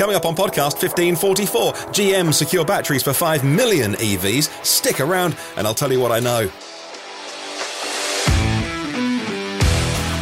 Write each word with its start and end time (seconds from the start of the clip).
Coming 0.00 0.16
up 0.16 0.24
on 0.24 0.34
podcast 0.34 0.80
1544, 0.80 1.74
GM 1.92 2.32
secure 2.32 2.64
batteries 2.64 3.02
for 3.02 3.12
5 3.12 3.44
million 3.44 3.92
EVs. 3.96 4.64
Stick 4.64 4.98
around 4.98 5.36
and 5.58 5.66
I'll 5.66 5.74
tell 5.74 5.92
you 5.92 6.00
what 6.00 6.10
I 6.10 6.20
know. 6.20 6.50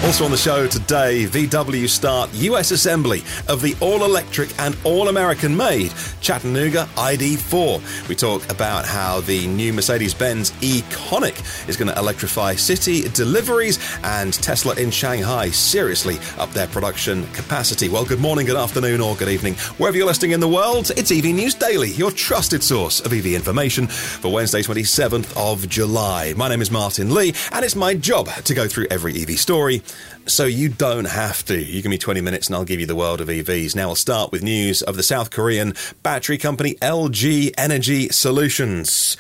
Also 0.09 0.25
on 0.25 0.31
the 0.31 0.39
show 0.39 0.67
today, 0.67 1.27
VW 1.27 1.87
start 1.87 2.31
US 2.33 2.71
assembly 2.71 3.23
of 3.47 3.61
the 3.61 3.77
all 3.79 4.05
electric 4.05 4.59
and 4.59 4.75
all 4.83 5.11
American 5.11 5.55
made 5.55 5.93
Chattanooga 6.23 6.89
ID4. 6.95 8.09
We 8.09 8.15
talk 8.15 8.51
about 8.51 8.87
how 8.87 9.21
the 9.21 9.47
new 9.49 9.71
Mercedes 9.75 10.15
Benz 10.15 10.53
Econic 10.63 11.69
is 11.69 11.77
going 11.77 11.93
to 11.93 11.99
electrify 11.99 12.55
city 12.55 13.03
deliveries, 13.11 13.79
and 14.03 14.33
Tesla 14.33 14.75
in 14.77 14.91
Shanghai 14.91 15.51
seriously 15.51 16.17
up 16.39 16.51
their 16.53 16.69
production 16.69 17.27
capacity. 17.35 17.91
Well, 17.91 18.07
good 18.07 18.19
morning, 18.19 18.47
good 18.47 18.57
afternoon, 18.57 19.03
or 19.03 19.15
good 19.15 19.29
evening. 19.29 19.57
Wherever 19.77 19.99
you're 19.99 20.07
listening 20.07 20.31
in 20.31 20.41
the 20.41 20.49
world, 20.49 20.91
it's 20.97 21.13
EV 21.13 21.27
News 21.27 21.55
Daily, 21.55 21.91
your 21.91 22.13
trusted 22.13 22.63
source 22.63 23.01
of 23.01 23.13
EV 23.13 23.27
information 23.27 23.87
for 23.89 24.33
Wednesday, 24.33 24.63
27th 24.63 25.37
of 25.37 25.69
July. 25.69 26.33
My 26.35 26.49
name 26.49 26.63
is 26.63 26.71
Martyn 26.71 27.13
Lee, 27.13 27.35
and 27.53 27.63
it's 27.63 27.77
my 27.77 27.93
job 27.93 28.29
to 28.45 28.55
go 28.55 28.67
through 28.67 28.87
every 28.91 29.15
EV 29.21 29.39
story 29.39 29.83
so 30.27 30.45
you 30.45 30.69
don't 30.69 31.07
have 31.07 31.45
to. 31.47 31.61
You 31.61 31.83
give 31.83 31.91
me 31.91 31.99
20 31.99 32.21
minutes 32.21 32.47
and 32.47 32.57
I'll 32.57 32.65
give 32.65 32.81
you 32.81 32.87
the 32.87 32.97
world 32.97 33.21
of 33.21 33.29
EVs. 33.29 33.75
Now 33.75 33.89
we'll 33.89 33.97
start 33.97 34.33
with 34.33 34.43
news 34.43 34.83
of 34.83 34.97
the 34.97 35.03
South 35.03 35.31
Korean 35.31 35.75
battery 36.03 36.39
company 36.39 36.75
LG 36.77 37.53
Energy 37.57 38.09
Solutions 38.11 39.17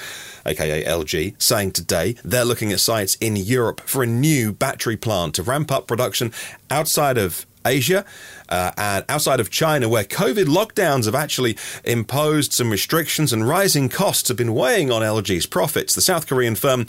aka 0.46 0.84
LG, 0.84 1.41
saying 1.41 1.73
today 1.73 2.16
they're 2.24 2.45
looking 2.45 2.73
at 2.73 2.80
sites 2.80 3.16
in 3.16 3.37
Europe 3.37 3.80
for 3.80 4.02
a 4.02 4.06
new 4.06 4.52
battery 4.52 4.96
plant 4.96 5.34
to 5.34 5.42
ramp 5.42 5.70
up 5.70 5.87
production 5.87 6.32
outside 6.70 7.18
of 7.18 7.46
Asia 7.65 8.05
uh, 8.48 8.73
and 8.77 9.05
outside 9.09 9.41
of 9.41 9.51
China, 9.51 9.89
where 9.89 10.05
COVID 10.05 10.47
lockdowns 10.47 11.05
have 11.05 11.15
actually 11.15 11.57
imposed 11.85 12.53
some 12.53 12.71
restrictions 12.71 13.33
and 13.33 13.47
rising 13.47 13.88
costs 13.88 14.29
have 14.29 14.37
been 14.37 14.55
weighing 14.55 14.91
on 14.91 15.02
LG's 15.02 15.46
profits. 15.46 15.95
The 15.95 16.01
South 16.01 16.27
Korean 16.27 16.55
firm, 16.55 16.87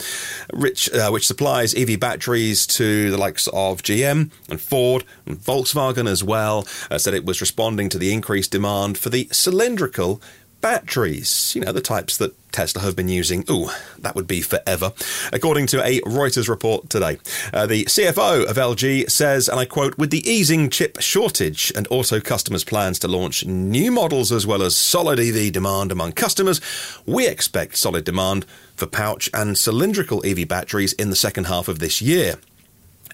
which, 0.52 0.90
uh, 0.92 1.10
which 1.10 1.26
supplies 1.26 1.74
EV 1.74 2.00
batteries 2.00 2.66
to 2.68 3.10
the 3.10 3.18
likes 3.18 3.46
of 3.48 3.82
GM 3.82 4.30
and 4.48 4.60
Ford 4.60 5.04
and 5.26 5.38
Volkswagen 5.38 6.08
as 6.08 6.24
well, 6.24 6.66
uh, 6.90 6.98
said 6.98 7.14
it 7.14 7.24
was 7.24 7.40
responding 7.40 7.88
to 7.90 7.98
the 7.98 8.12
increased 8.12 8.50
demand 8.50 8.98
for 8.98 9.10
the 9.10 9.28
cylindrical 9.32 10.22
batteries, 10.60 11.54
you 11.54 11.62
know, 11.62 11.72
the 11.72 11.80
types 11.80 12.16
that 12.18 12.34
Tesla 12.52 12.82
have 12.82 12.96
been 12.96 13.08
using. 13.08 13.44
Ooh, 13.50 13.70
that 13.98 14.14
would 14.14 14.26
be 14.26 14.40
forever. 14.40 14.92
According 15.32 15.66
to 15.68 15.84
a 15.84 16.00
Reuters 16.00 16.48
report 16.48 16.90
today, 16.90 17.18
uh, 17.52 17.66
the 17.66 17.84
CFO 17.84 18.48
of 18.48 18.56
LG 18.56 19.10
says, 19.10 19.48
and 19.48 19.58
I 19.58 19.64
quote, 19.64 19.96
with 19.98 20.10
the 20.10 20.28
easing 20.28 20.70
chip 20.70 21.00
shortage 21.00 21.72
and 21.76 21.86
also 21.88 22.20
customers' 22.20 22.64
plans 22.64 22.98
to 23.00 23.08
launch 23.08 23.46
new 23.46 23.90
models 23.90 24.32
as 24.32 24.46
well 24.46 24.62
as 24.62 24.76
solid 24.76 25.18
EV 25.18 25.52
demand 25.52 25.92
among 25.92 26.12
customers, 26.12 26.60
we 27.06 27.26
expect 27.26 27.76
solid 27.76 28.04
demand 28.04 28.44
for 28.74 28.86
pouch 28.86 29.30
and 29.32 29.56
cylindrical 29.56 30.24
EV 30.24 30.48
batteries 30.48 30.92
in 30.94 31.10
the 31.10 31.16
second 31.16 31.44
half 31.44 31.68
of 31.68 31.78
this 31.78 32.02
year. 32.02 32.36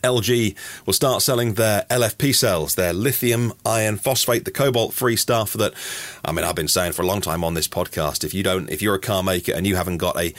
LG 0.02 0.54
will 0.86 0.92
start 0.92 1.22
selling 1.22 1.54
their 1.54 1.82
LFP 1.90 2.34
cells, 2.34 2.74
their 2.74 2.92
lithium 2.92 3.52
iron 3.64 3.96
phosphate, 3.96 4.44
the 4.44 4.50
cobalt 4.50 4.92
free 4.92 5.16
stuff 5.16 5.52
that, 5.54 5.74
I 6.24 6.32
mean, 6.32 6.44
I've 6.44 6.54
been 6.54 6.68
saying 6.68 6.92
for 6.92 7.02
a 7.02 7.06
long 7.06 7.20
time 7.20 7.44
on 7.44 7.54
this 7.54 7.68
podcast. 7.68 8.24
If 8.24 8.34
you 8.34 8.42
don't, 8.42 8.70
if 8.70 8.82
you're 8.82 8.94
a 8.94 9.00
car 9.00 9.22
maker 9.22 9.52
and 9.52 9.66
you 9.66 9.76
haven't 9.76 9.98
got 9.98 10.18
a 10.18 10.34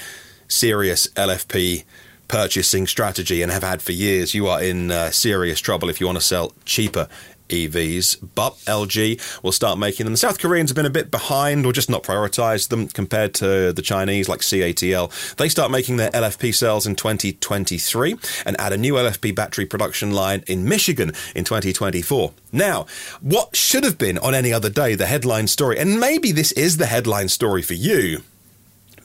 serious 0.47 1.07
LFP 1.07 1.83
purchasing 2.27 2.87
strategy 2.87 3.41
and 3.41 3.51
have 3.51 3.63
had 3.63 3.81
for 3.81 3.91
years, 3.91 4.33
you 4.33 4.47
are 4.47 4.61
in 4.61 4.91
uh, 4.91 5.11
serious 5.11 5.59
trouble 5.59 5.89
if 5.89 5.99
you 5.99 6.05
want 6.05 6.17
to 6.17 6.23
sell 6.23 6.53
cheaper 6.65 7.07
EVs, 7.49 8.17
but 8.35 8.55
LG 8.65 9.43
will 9.43 9.51
start 9.51 9.79
making 9.79 10.05
them. 10.05 10.13
The 10.13 10.17
South 10.17 10.39
Koreans 10.39 10.69
have 10.69 10.75
been 10.75 10.85
a 10.85 10.89
bit 10.89 11.11
behind 11.11 11.65
or 11.65 11.73
just 11.73 11.89
not 11.89 12.03
prioritized 12.03 12.69
them 12.69 12.87
compared 12.87 13.33
to 13.35 13.73
the 13.73 13.81
Chinese, 13.81 14.29
like 14.29 14.41
CATL. 14.41 15.35
They 15.35 15.49
start 15.49 15.71
making 15.71 15.97
their 15.97 16.11
LFP 16.11 16.53
cells 16.55 16.87
in 16.87 16.95
2023 16.95 18.15
and 18.45 18.59
add 18.59 18.73
a 18.73 18.77
new 18.77 18.93
LFP 18.95 19.35
battery 19.35 19.65
production 19.65 20.11
line 20.11 20.43
in 20.47 20.67
Michigan 20.67 21.11
in 21.35 21.43
2024. 21.43 22.33
Now, 22.51 22.85
what 23.21 23.55
should 23.55 23.83
have 23.83 23.97
been 23.97 24.17
on 24.17 24.33
any 24.33 24.53
other 24.53 24.69
day 24.69 24.95
the 24.95 25.05
headline 25.05 25.47
story, 25.47 25.77
and 25.77 25.99
maybe 25.99 26.31
this 26.31 26.51
is 26.53 26.77
the 26.77 26.85
headline 26.85 27.29
story 27.29 27.61
for 27.61 27.73
you 27.73 28.23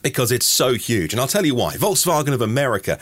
because 0.03 0.31
it's 0.31 0.45
so 0.45 0.73
huge. 0.73 1.13
And 1.13 1.19
I'll 1.19 1.27
tell 1.27 1.45
you 1.45 1.55
why. 1.55 1.75
Volkswagen 1.75 2.33
of 2.33 2.41
America 2.41 2.99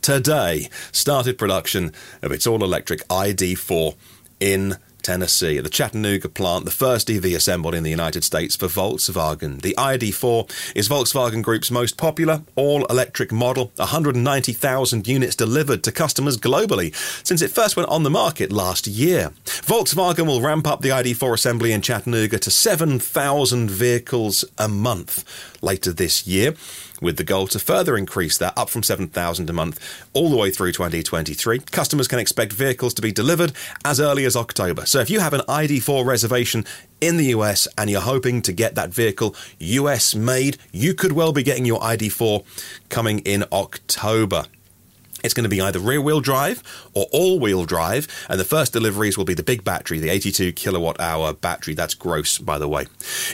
today 0.00 0.68
started 0.92 1.36
production 1.36 1.92
of 2.22 2.32
its 2.32 2.46
all 2.46 2.62
electric 2.64 3.00
ID4 3.08 3.94
in 4.40 4.76
Tennessee, 5.04 5.58
at 5.58 5.64
the 5.64 5.70
Chattanooga 5.70 6.28
plant, 6.30 6.64
the 6.64 6.70
first 6.70 7.10
EV 7.10 7.26
assembled 7.26 7.74
in 7.74 7.82
the 7.82 7.90
United 7.90 8.24
States 8.24 8.56
for 8.56 8.66
Volkswagen. 8.66 9.60
The 9.60 9.74
ID4 9.76 10.50
is 10.74 10.88
Volkswagen 10.88 11.42
Group's 11.42 11.70
most 11.70 11.98
popular 11.98 12.42
all 12.56 12.86
electric 12.86 13.30
model, 13.30 13.70
190,000 13.76 15.06
units 15.06 15.36
delivered 15.36 15.84
to 15.84 15.92
customers 15.92 16.38
globally 16.38 16.94
since 17.24 17.42
it 17.42 17.50
first 17.50 17.76
went 17.76 17.88
on 17.90 18.02
the 18.02 18.10
market 18.10 18.50
last 18.50 18.86
year. 18.86 19.30
Volkswagen 19.44 20.26
will 20.26 20.40
ramp 20.40 20.66
up 20.66 20.80
the 20.80 20.88
ID4 20.88 21.34
assembly 21.34 21.72
in 21.72 21.82
Chattanooga 21.82 22.38
to 22.38 22.50
7,000 22.50 23.70
vehicles 23.70 24.44
a 24.56 24.68
month 24.68 25.22
later 25.62 25.92
this 25.92 26.26
year 26.26 26.54
with 27.04 27.16
the 27.16 27.24
goal 27.24 27.46
to 27.48 27.58
further 27.58 27.96
increase 27.96 28.36
that 28.38 28.56
up 28.56 28.68
from 28.68 28.82
7,000 28.82 29.48
a 29.48 29.52
month 29.52 30.06
all 30.12 30.30
the 30.30 30.36
way 30.36 30.50
through 30.50 30.72
2023. 30.72 31.60
Customers 31.60 32.08
can 32.08 32.18
expect 32.18 32.52
vehicles 32.52 32.94
to 32.94 33.02
be 33.02 33.12
delivered 33.12 33.52
as 33.84 34.00
early 34.00 34.24
as 34.24 34.34
October. 34.34 34.86
So 34.86 35.00
if 35.00 35.10
you 35.10 35.20
have 35.20 35.34
an 35.34 35.42
ID4 35.42 36.04
reservation 36.04 36.64
in 37.00 37.16
the 37.16 37.26
US 37.26 37.68
and 37.78 37.88
you're 37.90 38.00
hoping 38.00 38.42
to 38.42 38.52
get 38.52 38.74
that 38.74 38.90
vehicle 38.90 39.36
US 39.58 40.14
made, 40.14 40.56
you 40.72 40.94
could 40.94 41.12
well 41.12 41.32
be 41.32 41.42
getting 41.42 41.64
your 41.64 41.80
ID4 41.80 42.42
coming 42.88 43.20
in 43.20 43.44
October. 43.52 44.46
It's 45.24 45.34
going 45.34 45.44
to 45.44 45.50
be 45.50 45.60
either 45.60 45.78
rear 45.78 46.00
wheel 46.00 46.20
drive 46.20 46.62
or 46.92 47.06
all 47.12 47.40
wheel 47.40 47.64
drive, 47.64 48.06
and 48.28 48.38
the 48.38 48.44
first 48.44 48.72
deliveries 48.72 49.16
will 49.16 49.24
be 49.24 49.34
the 49.34 49.42
big 49.42 49.64
battery, 49.64 49.98
the 49.98 50.10
82 50.10 50.52
kilowatt 50.52 51.00
hour 51.00 51.32
battery. 51.32 51.74
That's 51.74 51.94
gross, 51.94 52.38
by 52.38 52.58
the 52.58 52.68
way. 52.68 52.86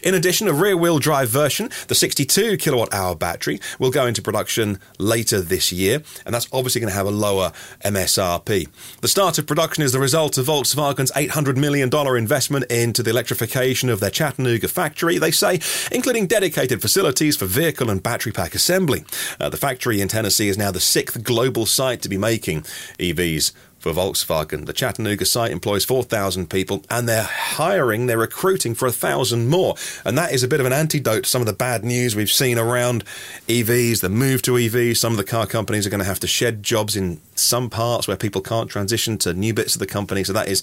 In 0.03 0.15
addition, 0.15 0.47
a 0.47 0.53
rear 0.53 0.77
wheel 0.77 1.01
drive 1.01 1.29
version, 1.29 1.71
the 1.89 1.95
62 1.95 2.57
kilowatt 2.59 2.95
hour 2.95 3.17
battery, 3.17 3.61
will 3.79 3.91
go 3.91 4.07
into 4.07 4.23
production 4.23 4.79
later 4.99 5.41
this 5.41 5.73
year, 5.73 6.03
and 6.25 6.35
that's 6.35 6.49
obviously 6.53 6.81
going 6.81 6.91
to 6.91 6.97
have 6.97 7.07
a 7.07 7.11
lower 7.11 7.53
MSRP. 7.85 8.69
The 9.01 9.09
start 9.09 9.39
of 9.39 9.47
production 9.47 9.83
is 9.83 9.93
the 9.93 9.99
result 9.99 10.39
of 10.39 10.47
Volkswagen's 10.47 11.11
$800 11.13 11.57
million 11.57 11.91
investment 12.17 12.71
into 12.71 13.03
the 13.03 13.11
electrification 13.11 13.89
of 13.89 13.99
their 13.99 14.11
Chattanooga 14.11 14.69
factory, 14.69 15.19
they 15.19 15.33
say, 15.33 15.61
including 15.91 16.29
dedicated 16.29 16.81
facilities 16.81 17.37
for 17.37 17.47
vehicle 17.47 17.91
and 17.91 18.01
battery 18.03 18.33
pack 18.33 18.55
assembly. 18.55 19.05
Uh, 19.41 19.49
the 19.49 19.57
factory 19.57 20.01
in 20.01 20.07
Tennessee 20.07 20.49
is 20.49 20.57
now 20.57 20.71
the 20.71 20.81
sixth 20.81 21.25
global 21.25 21.67
site 21.81 22.03
to 22.03 22.11
be 22.11 22.19
making 22.19 22.61
EVs 22.99 23.53
for 23.79 23.91
Volkswagen. 23.93 24.67
The 24.67 24.75
Chattanooga 24.75 25.25
site 25.25 25.51
employs 25.51 25.83
4,000 25.83 26.51
people 26.51 26.85
and 26.91 27.09
they're 27.09 27.23
hiring, 27.23 28.05
they're 28.05 28.19
recruiting 28.19 28.75
for 28.75 28.85
1,000 28.85 29.49
more. 29.49 29.77
And 30.05 30.19
that 30.19 30.33
is 30.33 30.43
a 30.43 30.49
bit 30.49 30.61
of 30.61 30.67
an 30.67 30.75
antidote 30.75 31.25
to 31.25 31.31
some 31.31 31.41
of 31.41 31.47
the 31.47 31.55
bad 31.55 31.83
news 31.83 32.15
we've 32.15 32.31
seen 32.31 32.59
around 32.59 33.03
EVs, 33.49 34.03
the 34.03 34.11
move 34.11 34.43
to 34.43 34.51
EVs. 34.51 34.99
Some 34.99 35.15
of 35.15 35.17
the 35.17 35.25
car 35.25 35.47
companies 35.47 35.87
are 35.87 35.91
going 35.91 36.01
to 36.01 36.05
have 36.05 36.21
to 36.21 36.27
shed 36.27 36.63
jobs 36.63 36.97
in 36.97 37.19
some 37.35 37.71
parts 37.71 38.07
where 38.07 38.19
people 38.19 38.43
can't 38.43 38.69
transition 38.69 39.17
to 39.17 39.33
new 39.33 39.55
bits 39.55 39.75
of 39.75 39.79
the 39.79 39.87
company. 39.87 40.23
So 40.23 40.35
that 40.35 40.49
is 40.49 40.63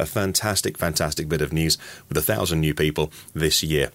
a 0.00 0.04
fantastic, 0.04 0.76
fantastic 0.76 1.28
bit 1.28 1.42
of 1.42 1.52
news 1.52 1.78
with 2.08 2.16
1,000 2.16 2.58
new 2.58 2.74
people 2.74 3.12
this 3.34 3.62
year. 3.62 3.92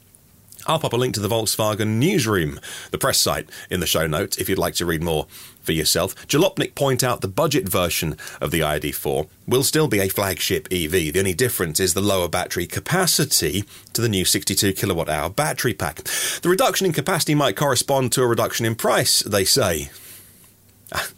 I'll 0.67 0.79
pop 0.79 0.94
a 0.94 0.97
link 0.97 1.13
to 1.16 1.19
the 1.19 1.27
Volkswagen 1.29 1.97
newsroom, 1.99 2.59
the 2.91 2.97
press 2.97 3.19
site, 3.19 3.49
in 3.69 3.79
the 3.79 3.88
show 3.88 4.07
notes 4.07 4.38
if 4.38 4.47
you'd 4.47 4.57
like 4.57 4.75
to 4.75 4.85
read 4.85 5.03
more 5.03 5.27
for 5.61 5.72
yourself. 5.72 6.16
Jalopnik 6.27 6.75
point 6.75 7.03
out 7.03 7.22
the 7.22 7.27
budget 7.27 7.67
version 7.67 8.17
of 8.39 8.51
the 8.51 8.61
ID4 8.61 9.27
will 9.47 9.63
still 9.63 9.88
be 9.88 9.99
a 9.99 10.09
flagship 10.09 10.67
EV. 10.72 10.91
The 10.91 11.19
only 11.19 11.33
difference 11.33 11.79
is 11.79 11.94
the 11.94 12.01
lower 12.01 12.27
battery 12.27 12.66
capacity 12.66 13.66
to 13.94 14.01
the 14.01 14.09
new 14.09 14.25
62 14.25 14.73
kilowatt 14.73 15.09
hour 15.09 15.29
battery 15.29 15.73
pack. 15.73 16.03
The 16.41 16.49
reduction 16.49 16.85
in 16.85 16.93
capacity 16.93 17.35
might 17.35 17.55
correspond 17.55 18.11
to 18.13 18.22
a 18.22 18.28
reduction 18.28 18.66
in 18.66 18.75
price, 18.75 19.22
they 19.22 19.46
say. 19.46 19.90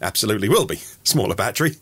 Absolutely 0.02 0.50
will 0.50 0.66
be. 0.66 0.78
Smaller 1.04 1.36
battery, 1.36 1.78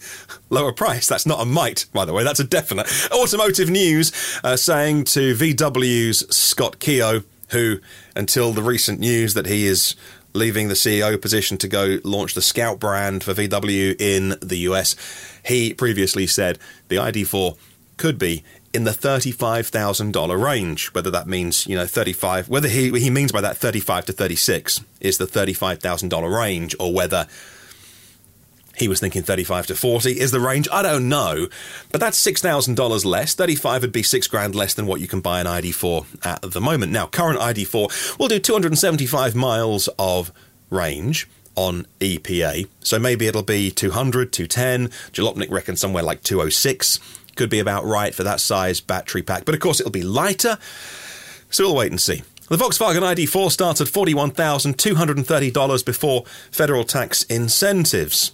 lower 0.49 0.71
price. 0.71 1.07
That's 1.07 1.25
not 1.25 1.41
a 1.41 1.45
might, 1.45 1.85
by 1.93 2.05
the 2.05 2.13
way, 2.13 2.23
that's 2.23 2.39
a 2.39 2.45
definite. 2.45 2.87
Automotive 3.11 3.69
News 3.69 4.11
uh, 4.43 4.55
saying 4.55 5.05
to 5.05 5.35
VW's 5.35 6.33
Scott 6.35 6.79
Keogh, 6.79 7.23
who, 7.51 7.79
until 8.15 8.51
the 8.51 8.63
recent 8.63 8.99
news 8.99 9.33
that 9.33 9.45
he 9.45 9.67
is 9.67 9.95
leaving 10.33 10.67
the 10.67 10.73
CEO 10.73 11.21
position 11.21 11.57
to 11.57 11.67
go 11.67 11.99
launch 12.03 12.33
the 12.33 12.41
Scout 12.41 12.79
brand 12.79 13.23
for 13.23 13.33
VW 13.33 13.99
in 13.99 14.35
the 14.41 14.57
US, 14.59 14.95
he 15.43 15.73
previously 15.73 16.27
said 16.27 16.57
the 16.87 16.95
ID4 16.95 17.57
could 17.97 18.17
be 18.17 18.43
in 18.73 18.85
the 18.85 18.91
$35,000 18.91 20.43
range. 20.43 20.93
Whether 20.93 21.11
that 21.11 21.27
means, 21.27 21.67
you 21.67 21.75
know, 21.75 21.85
35, 21.85 22.49
whether 22.49 22.69
he, 22.69 22.89
he 22.99 23.09
means 23.09 23.31
by 23.31 23.41
that 23.41 23.57
35 23.57 24.05
to 24.05 24.13
36 24.13 24.81
is 25.01 25.17
the 25.17 25.25
$35,000 25.25 26.35
range, 26.35 26.75
or 26.79 26.93
whether 26.93 27.27
He 28.81 28.87
was 28.87 28.99
thinking 28.99 29.21
35 29.21 29.67
to 29.67 29.75
40 29.75 30.19
is 30.19 30.31
the 30.31 30.39
range. 30.39 30.67
I 30.71 30.81
don't 30.81 31.07
know, 31.07 31.47
but 31.91 32.01
that's 32.01 32.19
$6,000 32.25 33.05
less. 33.05 33.35
35 33.35 33.83
would 33.83 33.91
be 33.91 34.01
6 34.01 34.25
grand 34.25 34.55
less 34.55 34.73
than 34.73 34.87
what 34.87 34.99
you 34.99 35.07
can 35.07 35.21
buy 35.21 35.39
an 35.39 35.45
ID4 35.45 36.25
at 36.25 36.41
the 36.41 36.59
moment. 36.59 36.91
Now, 36.91 37.05
current 37.05 37.39
ID4 37.39 38.17
will 38.17 38.27
do 38.27 38.39
275 38.39 39.35
miles 39.35 39.87
of 39.99 40.31
range 40.71 41.29
on 41.53 41.85
EPA. 41.99 42.67
So 42.79 42.97
maybe 42.97 43.27
it'll 43.27 43.43
be 43.43 43.69
200, 43.69 44.33
210. 44.33 44.87
Jalopnik 45.11 45.51
reckons 45.51 45.79
somewhere 45.79 46.01
like 46.01 46.23
206 46.23 46.99
could 47.35 47.51
be 47.51 47.59
about 47.59 47.85
right 47.85 48.15
for 48.15 48.23
that 48.23 48.39
size 48.39 48.81
battery 48.81 49.21
pack. 49.21 49.45
But 49.45 49.53
of 49.53 49.61
course, 49.61 49.79
it'll 49.79 49.91
be 49.91 50.01
lighter. 50.01 50.57
So 51.51 51.65
we'll 51.65 51.75
wait 51.75 51.91
and 51.91 52.01
see. 52.01 52.23
The 52.49 52.57
Volkswagen 52.57 53.03
ID4 53.03 53.51
starts 53.51 53.79
at 53.79 53.85
$41,230 53.89 55.85
before 55.85 56.23
federal 56.49 56.83
tax 56.83 57.21
incentives 57.25 58.31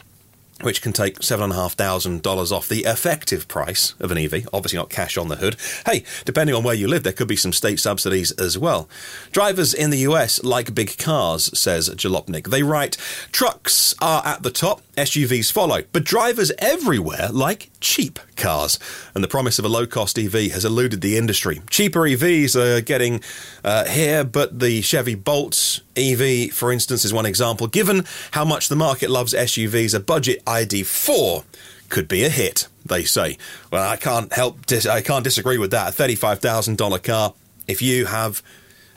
which 0.61 0.81
can 0.81 0.93
take 0.93 1.19
$7,500 1.19 2.51
off 2.51 2.67
the 2.67 2.85
effective 2.85 3.47
price 3.47 3.93
of 3.99 4.11
an 4.11 4.17
EV, 4.17 4.47
obviously 4.51 4.77
not 4.77 4.89
cash 4.89 5.17
on 5.17 5.27
the 5.27 5.35
hood. 5.35 5.55
Hey, 5.85 6.03
depending 6.25 6.55
on 6.55 6.63
where 6.63 6.75
you 6.75 6.87
live, 6.87 7.03
there 7.03 7.13
could 7.13 7.27
be 7.27 7.35
some 7.35 7.53
state 7.53 7.79
subsidies 7.79 8.31
as 8.33 8.57
well. 8.57 8.89
Drivers 9.31 9.73
in 9.73 9.89
the 9.89 9.99
US 9.99 10.43
like 10.43 10.73
big 10.73 10.97
cars, 10.97 11.57
says 11.57 11.89
Jalopnik. 11.89 12.49
They 12.49 12.63
write, 12.63 12.97
trucks 13.31 13.93
are 14.01 14.25
at 14.25 14.43
the 14.43 14.51
top, 14.51 14.81
SUVs 14.95 15.51
follow, 15.51 15.83
but 15.91 16.03
drivers 16.03 16.51
everywhere 16.59 17.29
like 17.31 17.69
cheap 17.79 18.19
cars. 18.37 18.79
And 19.13 19.23
the 19.23 19.27
promise 19.27 19.59
of 19.59 19.65
a 19.65 19.69
low 19.69 19.85
cost 19.85 20.17
EV 20.17 20.51
has 20.51 20.63
eluded 20.63 21.01
the 21.01 21.17
industry. 21.17 21.61
Cheaper 21.69 22.01
EVs 22.01 22.55
are 22.55 22.81
getting 22.81 23.21
uh, 23.63 23.85
here, 23.85 24.23
but 24.23 24.59
the 24.59 24.81
Chevy 24.81 25.15
Bolt 25.15 25.81
EV, 25.95 26.51
for 26.51 26.71
instance, 26.71 27.03
is 27.03 27.13
one 27.13 27.25
example. 27.25 27.67
Given 27.67 28.05
how 28.31 28.45
much 28.45 28.69
the 28.69 28.75
market 28.75 29.09
loves 29.09 29.33
SUVs, 29.33 29.93
a 29.93 29.99
budget 29.99 30.43
ID4 30.45 31.43
could 31.89 32.07
be 32.07 32.23
a 32.23 32.29
hit, 32.29 32.67
they 32.85 33.03
say. 33.03 33.37
Well, 33.71 33.87
I 33.87 33.95
can't 33.95 34.31
help, 34.33 34.65
dis- 34.65 34.85
I 34.85 35.01
can't 35.01 35.23
disagree 35.23 35.57
with 35.57 35.71
that. 35.71 35.99
A 35.99 36.03
$35,000 36.03 37.03
car, 37.03 37.33
if 37.67 37.81
you 37.81 38.05
have 38.05 38.43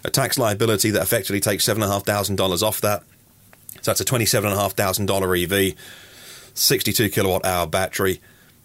a 0.04 0.10
tax 0.10 0.38
liability 0.38 0.90
that 0.90 1.02
effectively 1.02 1.40
takes 1.40 1.66
$7,500 1.66 2.62
off 2.62 2.80
that, 2.80 3.02
so 3.82 3.90
that's 3.92 4.00
a 4.00 4.04
$27,500 4.04 5.70
EV, 5.70 5.74
62 6.54 7.08
kilowatt 7.10 7.44
hour 7.44 7.66
battery, 7.66 8.20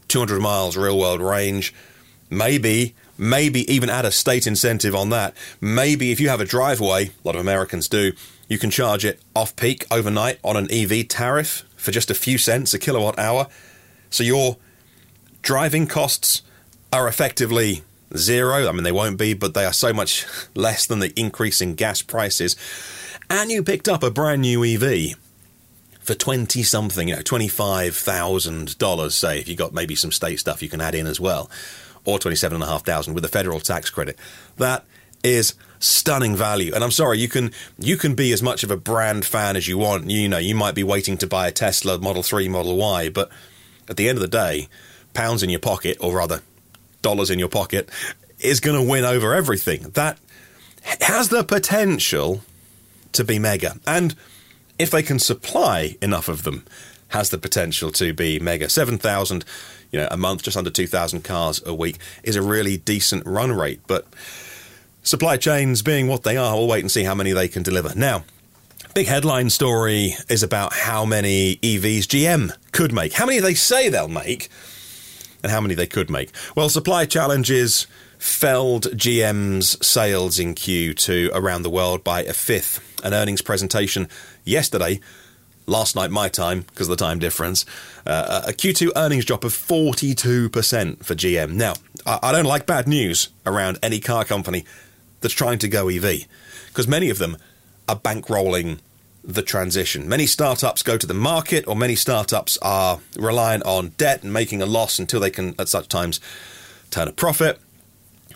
200 0.08 0.40
miles 0.40 0.78
real 0.78 0.98
world 0.98 1.22
range. 1.22 1.74
Maybe, 2.30 2.96
maybe 3.18 3.72
even 3.72 3.90
add 3.90 4.06
a 4.06 4.12
state 4.12 4.48
incentive 4.48 4.96
on 4.96 5.10
that. 5.10 5.36
Maybe 5.62 6.12
if 6.12 6.20
you 6.20 6.30
have 6.30 6.42
a 6.42 6.46
driveway, 6.46 7.08
a 7.08 7.12
lot 7.24 7.36
of 7.36 7.42
Americans 7.42 7.88
do, 7.88 8.14
you 8.48 8.58
can 8.58 8.72
charge 8.72 9.06
it 9.06 9.22
off 9.36 9.56
peak 9.56 9.86
overnight 9.92 10.40
on 10.44 10.58
an 10.58 10.68
EV 10.72 11.08
tariff 11.08 11.64
for 11.76 11.92
just 11.92 12.10
a 12.10 12.16
few 12.16 12.38
cents 12.38 12.74
a 12.74 12.80
kilowatt 12.80 13.18
hour. 13.18 13.48
So 14.10 14.24
your 14.24 14.58
driving 15.42 15.88
costs 15.88 16.42
are 16.92 17.08
effectively 17.08 17.84
zero. 18.16 18.68
I 18.68 18.72
mean, 18.72 18.84
they 18.84 18.92
won't 18.92 19.18
be, 19.18 19.34
but 19.34 19.54
they 19.54 19.66
are 19.66 19.74
so 19.74 19.94
much 19.94 20.26
less 20.56 20.86
than 20.86 21.00
the 21.00 21.18
increase 21.20 21.62
in 21.62 21.76
gas 21.76 22.02
prices. 22.02 22.56
And 23.30 23.50
you 23.50 23.64
picked 23.64 23.90
up 23.90 24.04
a 24.04 24.12
brand 24.12 24.42
new 24.42 24.64
EV 24.64 25.16
for 26.06 26.14
20 26.14 26.62
something, 26.62 27.08
you 27.08 27.16
know, 27.16 27.22
$25,000, 27.22 29.12
say, 29.12 29.40
if 29.40 29.48
you 29.48 29.56
got 29.56 29.74
maybe 29.74 29.96
some 29.96 30.12
state 30.12 30.40
stuff 30.40 30.62
you 30.62 30.70
can 30.70 30.80
add 30.80 30.94
in 30.94 31.08
as 31.08 31.20
well, 31.20 31.50
or 32.06 32.20
27,500 32.20 33.14
with 33.14 33.26
a 33.26 33.28
federal 33.28 33.60
tax 33.60 33.90
credit. 33.90 34.18
That 34.58 34.86
is 35.24 35.56
stunning 35.80 36.36
value. 36.36 36.76
And 36.76 36.84
I'm 36.84 36.92
sorry, 36.92 37.18
you 37.18 37.28
can 37.28 37.52
you 37.80 37.98
can 37.98 38.14
be 38.14 38.32
as 38.32 38.44
much 38.44 38.64
of 38.64 38.70
a 38.70 38.78
brand 38.78 39.26
fan 39.26 39.56
as 39.56 39.68
you 39.68 39.80
want. 39.80 40.12
You 40.12 40.30
know, 40.30 40.38
you 40.38 40.54
might 40.54 40.76
be 40.76 40.84
waiting 40.84 41.18
to 41.18 41.28
buy 41.28 41.48
a 41.48 41.52
Tesla 41.52 41.98
Model 41.98 42.22
3, 42.22 42.48
Model 42.48 42.78
Y, 42.78 43.10
but 43.10 43.32
at 43.90 43.98
the 43.98 44.08
end 44.08 44.20
of 44.20 44.22
the 44.22 44.28
day, 44.28 44.68
pounds 45.16 45.42
in 45.42 45.50
your 45.50 45.60
pocket, 45.60 45.98
or 46.00 46.16
rather, 46.16 46.42
dollars 47.02 47.32
in 47.32 47.40
your 47.40 47.50
pocket, 47.50 47.90
is 48.40 48.60
going 48.60 48.80
to 48.80 48.88
win 48.88 49.04
over 49.04 49.34
everything. 49.34 49.90
That 49.94 50.20
has 51.02 51.30
the 51.30 51.44
potential 51.44 52.42
to 53.14 53.24
be 53.24 53.40
mega. 53.40 53.80
And 53.88 54.16
if 54.78 54.92
they 54.92 55.04
can 55.04 55.20
supply 55.20 55.98
enough 56.02 56.28
of 56.28 56.44
them, 56.44 56.66
has 57.10 57.30
the 57.30 57.38
potential 57.38 57.92
to 57.94 58.14
be 58.14 58.40
mega. 58.40 58.70
7,000, 58.70 59.46
you 59.92 60.00
know, 60.00 60.08
a 60.12 60.18
month, 60.18 60.44
just 60.44 60.58
under 60.58 60.70
2,000 60.70 61.24
cars 61.24 61.62
a 61.66 61.74
week 61.74 61.98
is 62.24 62.36
a 62.36 62.42
really 62.42 62.78
decent 62.78 63.26
run 63.26 63.52
rate. 63.52 63.80
But 63.88 64.08
supply 65.04 65.38
chains 65.38 65.82
being 65.82 66.08
what 66.08 66.24
they 66.24 66.36
are, 66.36 66.56
we'll 66.56 66.68
wait 66.68 66.82
and 66.82 66.92
see 66.92 67.04
how 67.04 67.16
many 67.16 67.32
they 67.32 67.48
can 67.48 67.64
deliver. 67.64 67.94
Now, 67.96 68.26
big 68.94 69.08
headline 69.08 69.50
story 69.50 70.16
is 70.30 70.44
about 70.44 70.74
how 70.74 71.06
many 71.06 71.58
EVs 71.58 72.04
GM 72.04 72.52
could 72.72 72.92
make. 72.92 73.14
How 73.14 73.26
many 73.26 73.40
they 73.40 73.54
say 73.54 73.90
they'll 73.90 74.08
make 74.08 74.50
and 75.46 75.52
how 75.52 75.62
many 75.62 75.76
they 75.76 75.86
could 75.86 76.10
make. 76.10 76.32
Well, 76.56 76.70
supply 76.70 77.06
challenges 77.06 77.86
felled 78.18 78.86
GM's 78.98 79.86
sales 79.86 80.40
in 80.40 80.56
Q2 80.56 81.30
around 81.36 81.62
the 81.62 81.70
world 81.70 82.04
by 82.04 82.24
a 82.24 82.34
fifth. 82.34 82.82
An 83.04 83.14
earnings 83.14 83.44
presentation 83.44 84.10
yesterday, 84.46 85.00
last 85.68 85.96
night 85.96 86.12
my 86.12 86.30
time 86.30 86.62
because 86.62 86.88
of 86.88 86.98
the 86.98 87.04
time 87.04 87.20
difference, 87.20 87.66
uh, 88.06 88.44
a 88.48 88.52
Q2 88.52 88.92
earnings 88.96 89.26
drop 89.26 89.44
of 89.44 89.52
42% 89.52 91.04
for 91.04 91.16
GM. 91.16 91.54
Now, 91.54 91.74
I 92.06 92.32
don't 92.32 92.46
like 92.46 92.66
bad 92.66 92.88
news 92.88 93.30
around 93.46 93.80
any 93.82 94.00
car 94.00 94.24
company 94.24 94.64
that's 95.22 95.34
trying 95.34 95.60
to 95.60 95.68
go 95.68 95.90
EV 95.90 96.26
because 96.68 96.88
many 96.88 97.10
of 97.10 97.18
them 97.18 97.38
are 97.88 97.96
bankrolling 97.96 98.80
the 99.24 99.42
transition. 99.42 100.08
Many 100.08 100.28
startups 100.28 100.84
go 100.84 100.98
to 100.98 101.08
the 101.08 101.14
market, 101.14 101.68
or 101.68 101.76
many 101.76 101.96
startups 101.96 102.58
are 102.62 103.00
reliant 103.18 103.64
on 103.64 103.90
debt 103.98 104.24
and 104.24 104.32
making 104.32 104.62
a 104.62 104.66
loss 104.66 105.00
until 105.00 105.20
they 105.20 105.32
can, 105.32 105.56
at 105.58 105.68
such 105.68 105.88
times, 105.88 106.20
turn 106.92 107.08
a 107.08 107.12
profit. 107.12 107.60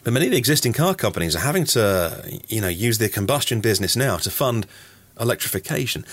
But 0.04 0.14
many 0.14 0.26
of 0.26 0.32
the 0.32 0.38
existing 0.38 0.74
car 0.74 0.96
companies 0.96 1.36
are 1.36 1.40
having 1.40 1.66
to, 1.66 2.42
you 2.48 2.62
know, 2.62 2.68
use 2.70 2.98
their 2.98 3.10
combustion 3.10 3.62
business 3.62 3.96
now 3.96 4.18
to 4.18 4.32
fund 4.32 4.66
electrification. 5.20 6.06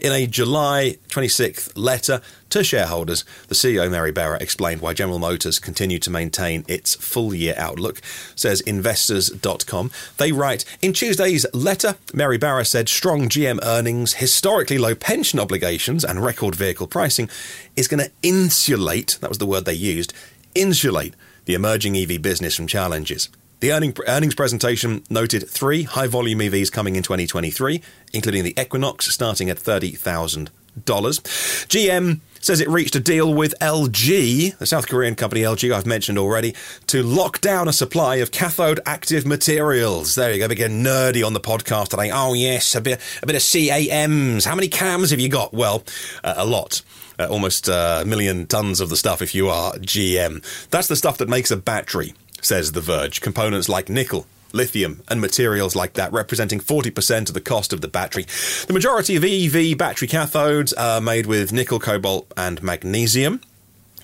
In 0.00 0.12
a 0.12 0.26
July 0.26 0.98
26th 1.08 1.72
letter 1.76 2.20
to 2.50 2.62
shareholders, 2.62 3.24
the 3.48 3.54
CEO 3.54 3.90
Mary 3.90 4.12
Barra 4.12 4.38
explained 4.40 4.80
why 4.80 4.94
General 4.94 5.18
Motors 5.18 5.58
continued 5.58 6.02
to 6.02 6.10
maintain 6.10 6.64
its 6.68 6.94
full 6.94 7.34
year 7.34 7.54
outlook, 7.56 8.00
says 8.34 8.60
investors.com. 8.60 9.90
They 10.18 10.32
write 10.32 10.64
In 10.80 10.92
Tuesday's 10.92 11.46
letter, 11.52 11.96
Mary 12.12 12.38
Barra 12.38 12.64
said 12.64 12.88
strong 12.88 13.28
GM 13.28 13.58
earnings, 13.62 14.14
historically 14.14 14.78
low 14.78 14.94
pension 14.94 15.40
obligations, 15.40 16.04
and 16.04 16.24
record 16.24 16.54
vehicle 16.54 16.86
pricing 16.86 17.28
is 17.76 17.88
going 17.88 18.04
to 18.04 18.12
insulate, 18.22 19.18
that 19.20 19.28
was 19.28 19.38
the 19.38 19.46
word 19.46 19.64
they 19.64 19.74
used, 19.74 20.12
insulate 20.54 21.14
the 21.44 21.54
emerging 21.54 21.96
EV 21.96 22.22
business 22.22 22.56
from 22.56 22.66
challenges. 22.66 23.28
The 23.60 23.72
earning, 23.72 23.96
earnings 24.06 24.34
presentation 24.34 25.04
noted 25.08 25.48
three 25.48 25.84
high 25.84 26.06
volume 26.06 26.40
EVs 26.40 26.70
coming 26.70 26.96
in 26.96 27.02
2023, 27.02 27.80
including 28.12 28.44
the 28.44 28.54
Equinox 28.60 29.06
starting 29.06 29.48
at 29.48 29.58
$30,000. 29.58 30.50
GM 30.82 32.20
says 32.40 32.60
it 32.60 32.68
reached 32.68 32.94
a 32.96 33.00
deal 33.00 33.32
with 33.32 33.54
LG, 33.60 34.58
the 34.58 34.66
South 34.66 34.88
Korean 34.88 35.14
company 35.14 35.42
LG 35.42 35.72
I've 35.72 35.86
mentioned 35.86 36.18
already, 36.18 36.54
to 36.88 37.02
lock 37.02 37.40
down 37.40 37.68
a 37.68 37.72
supply 37.72 38.16
of 38.16 38.32
cathode 38.32 38.80
active 38.84 39.24
materials. 39.24 40.14
There 40.14 40.32
you 40.32 40.46
go, 40.46 40.54
getting 40.54 40.82
nerdy 40.82 41.24
on 41.24 41.32
the 41.32 41.40
podcast 41.40 41.88
today. 41.88 42.10
Oh 42.12 42.34
yes, 42.34 42.74
a 42.74 42.80
bit 42.80 43.00
a 43.22 43.26
bit 43.26 43.36
of 43.36 43.42
CAMs. 43.42 44.44
How 44.44 44.54
many 44.54 44.68
cams 44.68 45.10
have 45.10 45.20
you 45.20 45.28
got? 45.28 45.54
Well, 45.54 45.84
uh, 46.22 46.34
a 46.36 46.44
lot. 46.44 46.82
Uh, 47.18 47.28
almost 47.30 47.68
uh, 47.68 48.00
a 48.02 48.04
million 48.04 48.44
tons 48.46 48.80
of 48.80 48.88
the 48.88 48.96
stuff 48.96 49.22
if 49.22 49.34
you 49.36 49.48
are 49.48 49.72
GM. 49.74 50.42
That's 50.70 50.88
the 50.88 50.96
stuff 50.96 51.18
that 51.18 51.28
makes 51.28 51.52
a 51.52 51.56
battery 51.56 52.12
says 52.44 52.72
The 52.72 52.80
Verge. 52.80 53.20
Components 53.20 53.68
like 53.68 53.88
nickel, 53.88 54.26
lithium, 54.52 55.02
and 55.08 55.20
materials 55.20 55.74
like 55.74 55.94
that, 55.94 56.12
representing 56.12 56.60
40% 56.60 57.28
of 57.28 57.34
the 57.34 57.40
cost 57.40 57.72
of 57.72 57.80
the 57.80 57.88
battery. 57.88 58.26
The 58.66 58.72
majority 58.72 59.16
of 59.16 59.24
EV 59.24 59.76
battery 59.76 60.08
cathodes 60.08 60.72
are 60.78 61.00
made 61.00 61.26
with 61.26 61.52
nickel, 61.52 61.80
cobalt, 61.80 62.30
and 62.36 62.62
magnesium. 62.62 63.40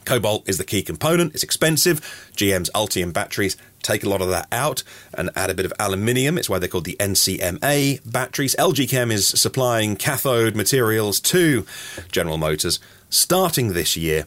Cobalt 0.04 0.48
is 0.48 0.58
the 0.58 0.64
key 0.64 0.82
component, 0.82 1.34
it's 1.34 1.42
expensive. 1.42 2.00
GM's 2.34 2.70
Ultium 2.70 3.12
batteries 3.12 3.56
take 3.82 4.02
a 4.02 4.08
lot 4.08 4.20
of 4.20 4.28
that 4.30 4.48
out 4.50 4.82
and 5.14 5.30
add 5.36 5.50
a 5.50 5.54
bit 5.54 5.66
of 5.66 5.72
aluminium. 5.78 6.36
It's 6.38 6.48
why 6.48 6.58
they're 6.58 6.68
called 6.68 6.84
the 6.84 6.96
NCMA 6.98 8.10
batteries. 8.10 8.56
LG 8.58 8.88
Chem 8.88 9.10
is 9.10 9.28
supplying 9.28 9.96
cathode 9.96 10.56
materials 10.56 11.20
to 11.20 11.66
General 12.10 12.38
Motors 12.38 12.80
starting 13.08 13.72
this 13.72 13.96
year 13.96 14.26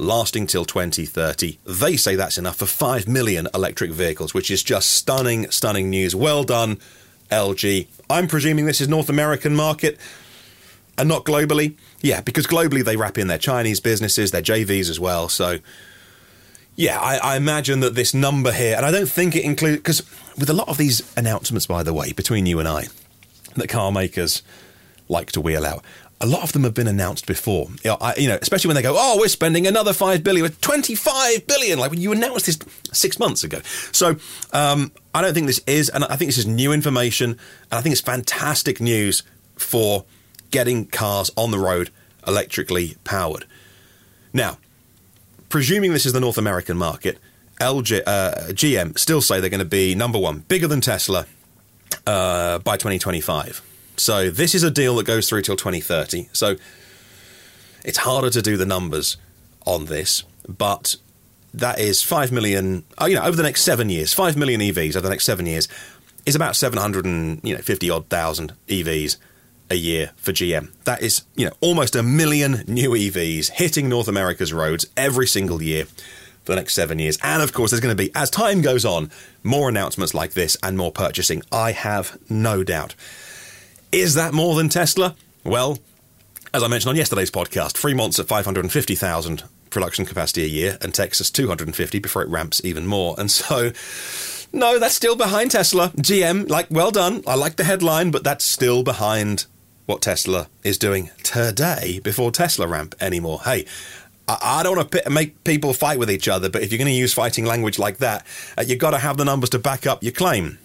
lasting 0.00 0.46
till 0.46 0.64
2030. 0.64 1.58
They 1.64 1.96
say 1.96 2.16
that's 2.16 2.38
enough 2.38 2.56
for 2.56 2.66
5 2.66 3.06
million 3.06 3.48
electric 3.54 3.90
vehicles, 3.92 4.34
which 4.34 4.50
is 4.50 4.62
just 4.62 4.90
stunning, 4.90 5.50
stunning 5.50 5.90
news. 5.90 6.14
Well 6.14 6.42
done, 6.42 6.78
LG. 7.30 7.86
I'm 8.08 8.26
presuming 8.26 8.66
this 8.66 8.80
is 8.80 8.88
North 8.88 9.08
American 9.08 9.54
market 9.54 9.98
and 10.98 11.08
not 11.08 11.24
globally. 11.24 11.76
Yeah, 12.00 12.20
because 12.20 12.46
globally 12.46 12.84
they 12.84 12.96
wrap 12.96 13.18
in 13.18 13.26
their 13.26 13.38
Chinese 13.38 13.80
businesses, 13.80 14.30
their 14.30 14.42
JVs 14.42 14.90
as 14.90 14.98
well. 14.98 15.28
So, 15.28 15.58
yeah, 16.76 16.98
I, 17.00 17.16
I 17.16 17.36
imagine 17.36 17.80
that 17.80 17.94
this 17.94 18.14
number 18.14 18.52
here, 18.52 18.76
and 18.76 18.84
I 18.84 18.90
don't 18.90 19.08
think 19.08 19.36
it 19.36 19.44
includes, 19.44 19.78
because 19.78 20.02
with 20.38 20.50
a 20.50 20.54
lot 20.54 20.68
of 20.68 20.78
these 20.78 21.02
announcements, 21.16 21.66
by 21.66 21.82
the 21.82 21.92
way, 21.92 22.12
between 22.12 22.46
you 22.46 22.58
and 22.58 22.68
I, 22.68 22.86
that 23.56 23.68
car 23.68 23.92
makers 23.92 24.42
like 25.08 25.32
to 25.32 25.40
wheel 25.40 25.66
out, 25.66 25.84
a 26.20 26.26
lot 26.26 26.42
of 26.42 26.52
them 26.52 26.64
have 26.64 26.74
been 26.74 26.86
announced 26.86 27.26
before. 27.26 27.68
You 27.82 27.90
know, 27.90 27.96
I, 28.00 28.14
you 28.16 28.28
know, 28.28 28.38
especially 28.40 28.68
when 28.68 28.74
they 28.74 28.82
go, 28.82 28.94
"Oh, 28.96 29.18
we're 29.18 29.28
spending 29.28 29.66
another 29.66 29.92
five 29.92 30.22
billion, 30.22 30.50
twenty-five 30.60 31.46
billion," 31.46 31.78
like 31.78 31.90
when 31.90 32.00
you 32.00 32.12
announced 32.12 32.46
this 32.46 32.58
six 32.92 33.18
months 33.18 33.42
ago. 33.42 33.60
So 33.92 34.16
um, 34.52 34.92
I 35.14 35.22
don't 35.22 35.32
think 35.32 35.46
this 35.46 35.60
is, 35.66 35.88
and 35.88 36.04
I 36.04 36.16
think 36.16 36.28
this 36.28 36.38
is 36.38 36.46
new 36.46 36.72
information, 36.72 37.30
and 37.30 37.38
I 37.72 37.80
think 37.80 37.92
it's 37.92 38.02
fantastic 38.02 38.80
news 38.80 39.22
for 39.56 40.04
getting 40.50 40.86
cars 40.86 41.30
on 41.36 41.50
the 41.50 41.58
road 41.58 41.90
electrically 42.26 42.96
powered. 43.04 43.46
Now, 44.32 44.58
presuming 45.48 45.92
this 45.92 46.06
is 46.06 46.12
the 46.12 46.20
North 46.20 46.38
American 46.38 46.76
market, 46.76 47.18
LG, 47.60 48.02
uh, 48.06 48.32
GM 48.48 48.98
still 48.98 49.20
say 49.20 49.40
they're 49.40 49.50
going 49.50 49.58
to 49.60 49.64
be 49.64 49.94
number 49.94 50.18
one, 50.18 50.40
bigger 50.40 50.66
than 50.66 50.80
Tesla 50.80 51.26
uh, 52.06 52.58
by 52.58 52.76
2025. 52.76 53.62
So 54.00 54.30
this 54.30 54.54
is 54.54 54.62
a 54.62 54.70
deal 54.70 54.96
that 54.96 55.06
goes 55.06 55.28
through 55.28 55.42
till 55.42 55.56
2030. 55.56 56.30
So 56.32 56.56
it's 57.84 57.98
harder 57.98 58.30
to 58.30 58.40
do 58.40 58.56
the 58.56 58.64
numbers 58.64 59.18
on 59.66 59.84
this, 59.84 60.24
but 60.48 60.96
that 61.52 61.78
is 61.78 62.02
5 62.02 62.32
million, 62.32 62.84
uh, 62.98 63.04
you 63.04 63.16
know, 63.16 63.22
over 63.22 63.36
the 63.36 63.42
next 63.42 63.60
seven 63.60 63.90
years, 63.90 64.14
5 64.14 64.38
million 64.38 64.62
EVs 64.62 64.96
over 64.96 65.02
the 65.02 65.10
next 65.10 65.24
seven 65.26 65.44
years 65.44 65.68
is 66.24 66.34
about 66.34 66.56
750 66.56 67.90
odd 67.90 68.08
thousand 68.08 68.54
EVs 68.68 69.18
a 69.68 69.74
year 69.74 70.12
for 70.16 70.32
GM. 70.32 70.70
That 70.84 71.02
is, 71.02 71.22
you 71.36 71.44
know, 71.44 71.52
almost 71.60 71.94
a 71.94 72.02
million 72.02 72.64
new 72.66 72.92
EVs 72.92 73.50
hitting 73.50 73.90
North 73.90 74.08
America's 74.08 74.52
roads 74.52 74.86
every 74.96 75.26
single 75.26 75.62
year 75.62 75.84
for 75.84 76.52
the 76.52 76.56
next 76.56 76.72
seven 76.72 76.98
years. 76.98 77.18
And 77.22 77.42
of 77.42 77.52
course, 77.52 77.70
there's 77.70 77.80
going 77.80 77.96
to 77.96 78.02
be, 78.02 78.10
as 78.14 78.30
time 78.30 78.62
goes 78.62 78.86
on, 78.86 79.10
more 79.42 79.68
announcements 79.68 80.14
like 80.14 80.32
this 80.32 80.56
and 80.62 80.78
more 80.78 80.90
purchasing. 80.90 81.42
I 81.52 81.72
have 81.72 82.18
no 82.30 82.64
doubt. 82.64 82.94
Is 83.92 84.14
that 84.14 84.32
more 84.32 84.54
than 84.54 84.68
Tesla? 84.68 85.16
Well, 85.42 85.78
as 86.54 86.62
I 86.62 86.68
mentioned 86.68 86.90
on 86.90 86.96
yesterday's 86.96 87.30
podcast, 87.30 87.76
Fremont's 87.76 88.20
at 88.20 88.28
550,000 88.28 89.42
production 89.70 90.04
capacity 90.04 90.44
a 90.44 90.48
year 90.48 90.78
and 90.80 90.94
Texas 90.94 91.30
250 91.30 91.98
before 91.98 92.22
it 92.22 92.28
ramps 92.28 92.64
even 92.64 92.86
more. 92.86 93.16
And 93.18 93.30
so, 93.30 93.72
no, 94.52 94.78
that's 94.78 94.94
still 94.94 95.16
behind 95.16 95.50
Tesla. 95.50 95.88
GM, 95.96 96.48
like, 96.48 96.68
well 96.70 96.92
done. 96.92 97.24
I 97.26 97.34
like 97.34 97.56
the 97.56 97.64
headline, 97.64 98.12
but 98.12 98.22
that's 98.22 98.44
still 98.44 98.84
behind 98.84 99.46
what 99.86 100.02
Tesla 100.02 100.48
is 100.62 100.78
doing 100.78 101.10
today 101.24 102.00
before 102.04 102.30
Tesla 102.30 102.68
ramp 102.68 102.94
anymore. 103.00 103.40
Hey, 103.44 103.66
I, 104.28 104.62
don't 104.62 104.76
want 104.76 104.92
to 104.92 105.10
make 105.10 105.42
people 105.42 105.72
fight 105.72 105.98
with 105.98 106.10
each 106.10 106.28
other, 106.28 106.48
but 106.48 106.62
if 106.62 106.70
you're 106.70 106.78
going 106.78 106.86
to 106.86 106.92
use 106.92 107.12
fighting 107.12 107.44
language 107.44 107.78
like 107.78 107.98
that, 107.98 108.24
uh, 108.56 108.62
you've 108.62 108.78
got 108.78 108.90
to 108.90 108.98
have 108.98 109.16
the 109.16 109.24
numbers 109.24 109.50
to 109.50 109.58
back 109.58 109.84
up 109.84 110.04
your 110.04 110.12
claim. 110.12 110.58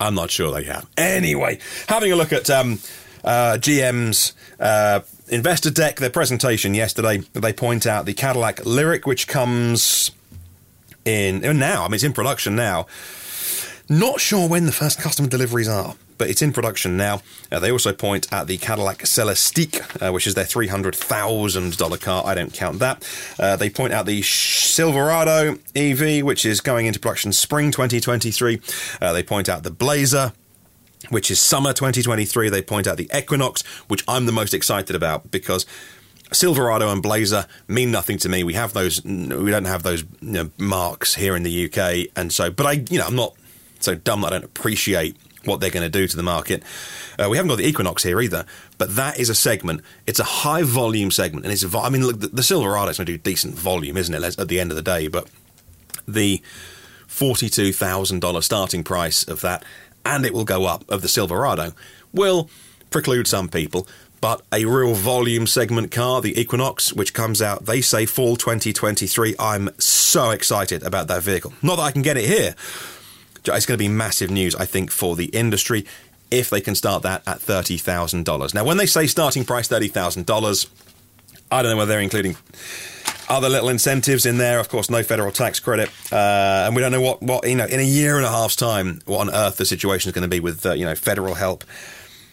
I'm 0.00 0.14
not 0.14 0.30
sure 0.30 0.52
they 0.52 0.64
have. 0.64 0.86
Anyway, 0.96 1.58
having 1.88 2.12
a 2.12 2.16
look 2.16 2.32
at 2.32 2.50
um, 2.50 2.78
uh, 3.22 3.58
GM's 3.58 4.32
uh, 4.60 5.00
investor 5.28 5.70
deck, 5.70 5.96
their 5.96 6.10
presentation 6.10 6.74
yesterday, 6.74 7.18
they 7.32 7.52
point 7.52 7.86
out 7.86 8.06
the 8.06 8.14
Cadillac 8.14 8.56
Lyriq, 8.56 9.06
which 9.06 9.26
comes 9.26 10.10
in 11.04 11.40
now. 11.58 11.84
I 11.84 11.88
mean, 11.88 11.94
it's 11.94 12.04
in 12.04 12.12
production 12.12 12.56
now. 12.56 12.86
Not 13.88 14.20
sure 14.20 14.48
when 14.48 14.66
the 14.66 14.72
first 14.72 14.98
customer 14.98 15.28
deliveries 15.28 15.68
are 15.68 15.94
but 16.18 16.30
it's 16.30 16.42
in 16.42 16.52
production 16.52 16.96
now. 16.96 17.20
Uh, 17.50 17.58
they 17.58 17.70
also 17.70 17.92
point 17.92 18.32
at 18.32 18.46
the 18.46 18.58
Cadillac 18.58 18.98
Celestiq, 18.98 20.06
uh, 20.06 20.12
which 20.12 20.26
is 20.26 20.34
their 20.34 20.44
$300,000 20.44 22.00
car. 22.00 22.22
I 22.26 22.34
don't 22.34 22.52
count 22.52 22.78
that. 22.78 23.08
Uh, 23.38 23.56
they 23.56 23.70
point 23.70 23.92
out 23.92 24.06
the 24.06 24.22
Silverado 24.22 25.58
EV, 25.74 26.24
which 26.24 26.44
is 26.44 26.60
going 26.60 26.86
into 26.86 26.98
production 26.98 27.32
spring 27.32 27.70
2023. 27.70 28.60
Uh, 29.00 29.12
they 29.12 29.22
point 29.22 29.48
out 29.48 29.62
the 29.62 29.70
Blazer, 29.70 30.32
which 31.10 31.30
is 31.30 31.40
summer 31.40 31.72
2023. 31.72 32.48
They 32.48 32.62
point 32.62 32.86
out 32.86 32.96
the 32.96 33.10
Equinox, 33.14 33.62
which 33.88 34.04
I'm 34.08 34.26
the 34.26 34.32
most 34.32 34.54
excited 34.54 34.96
about 34.96 35.30
because 35.30 35.66
Silverado 36.32 36.90
and 36.90 37.02
Blazer 37.02 37.46
mean 37.68 37.90
nothing 37.90 38.18
to 38.18 38.28
me. 38.28 38.44
We 38.44 38.54
have 38.54 38.72
those, 38.72 39.04
we 39.04 39.50
don't 39.50 39.66
have 39.66 39.82
those 39.82 40.02
you 40.20 40.32
know, 40.32 40.50
marks 40.58 41.14
here 41.14 41.36
in 41.36 41.42
the 41.42 41.66
UK, 41.66 42.10
and 42.16 42.32
so. 42.32 42.50
But 42.50 42.66
I, 42.66 42.72
you 42.90 42.98
know, 42.98 43.06
I'm 43.06 43.16
not 43.16 43.34
so 43.80 43.94
dumb 43.94 44.22
that 44.22 44.28
I 44.28 44.30
don't 44.30 44.44
appreciate 44.44 45.16
what 45.46 45.60
they're 45.60 45.70
going 45.70 45.90
to 45.90 45.98
do 45.98 46.06
to 46.06 46.16
the 46.16 46.22
market. 46.22 46.62
Uh, 47.18 47.28
we 47.30 47.36
haven't 47.36 47.48
got 47.48 47.58
the 47.58 47.66
Equinox 47.66 48.02
here 48.02 48.20
either, 48.20 48.44
but 48.78 48.96
that 48.96 49.18
is 49.18 49.28
a 49.28 49.34
segment. 49.34 49.80
It's 50.06 50.20
a 50.20 50.24
high 50.24 50.62
volume 50.62 51.10
segment, 51.10 51.44
and 51.44 51.52
it's. 51.52 51.64
I 51.74 51.88
mean, 51.88 52.06
look, 52.06 52.20
the, 52.20 52.28
the 52.28 52.42
Silverado 52.42 52.90
is 52.90 52.98
going 52.98 53.06
to 53.06 53.12
do 53.12 53.18
decent 53.18 53.54
volume, 53.54 53.96
isn't 53.96 54.14
it? 54.14 54.38
At 54.38 54.48
the 54.48 54.60
end 54.60 54.70
of 54.70 54.76
the 54.76 54.82
day, 54.82 55.08
but 55.08 55.28
the 56.06 56.42
forty-two 57.06 57.72
thousand 57.72 58.20
dollar 58.20 58.42
starting 58.42 58.84
price 58.84 59.26
of 59.26 59.40
that, 59.42 59.64
and 60.04 60.24
it 60.26 60.32
will 60.32 60.44
go 60.44 60.64
up 60.64 60.84
of 60.90 61.02
the 61.02 61.08
Silverado, 61.08 61.72
will 62.12 62.48
preclude 62.90 63.26
some 63.26 63.48
people. 63.48 63.86
But 64.20 64.40
a 64.52 64.64
real 64.64 64.94
volume 64.94 65.46
segment 65.46 65.90
car, 65.90 66.22
the 66.22 66.40
Equinox, 66.40 66.94
which 66.94 67.12
comes 67.12 67.42
out, 67.42 67.66
they 67.66 67.82
say 67.82 68.06
fall 68.06 68.36
2023. 68.36 69.34
I'm 69.38 69.68
so 69.78 70.30
excited 70.30 70.82
about 70.82 71.08
that 71.08 71.22
vehicle. 71.22 71.52
Not 71.60 71.76
that 71.76 71.82
I 71.82 71.90
can 71.90 72.00
get 72.00 72.16
it 72.16 72.24
here, 72.24 72.54
it's 73.46 73.66
going 73.66 73.78
to 73.78 73.82
be 73.82 73.88
massive 73.88 74.30
news, 74.30 74.54
I 74.54 74.64
think, 74.64 74.90
for 74.90 75.16
the 75.16 75.26
industry 75.26 75.84
if 76.30 76.50
they 76.50 76.60
can 76.60 76.74
start 76.74 77.02
that 77.02 77.22
at 77.26 77.38
$30,000. 77.38 78.54
Now, 78.54 78.64
when 78.64 78.76
they 78.76 78.86
say 78.86 79.06
starting 79.06 79.44
price 79.44 79.68
$30,000, 79.68 80.66
I 81.50 81.62
don't 81.62 81.70
know 81.70 81.76
whether 81.76 81.90
they're 81.90 82.00
including 82.00 82.36
other 83.28 83.48
little 83.48 83.68
incentives 83.68 84.26
in 84.26 84.38
there. 84.38 84.58
Of 84.58 84.68
course, 84.68 84.90
no 84.90 85.02
federal 85.02 85.30
tax 85.30 85.60
credit, 85.60 85.90
uh, 86.12 86.64
and 86.66 86.74
we 86.74 86.82
don't 86.82 86.92
know 86.92 87.00
what, 87.00 87.22
what 87.22 87.48
you 87.48 87.54
know 87.54 87.66
in 87.66 87.80
a 87.80 87.84
year 87.84 88.16
and 88.16 88.26
a 88.26 88.28
half's 88.28 88.56
time 88.56 89.00
what 89.06 89.20
on 89.20 89.34
earth 89.34 89.56
the 89.56 89.64
situation 89.64 90.08
is 90.08 90.14
going 90.14 90.22
to 90.22 90.28
be 90.28 90.40
with 90.40 90.64
uh, 90.66 90.72
you 90.72 90.84
know 90.84 90.94
federal 90.94 91.34
help, 91.34 91.64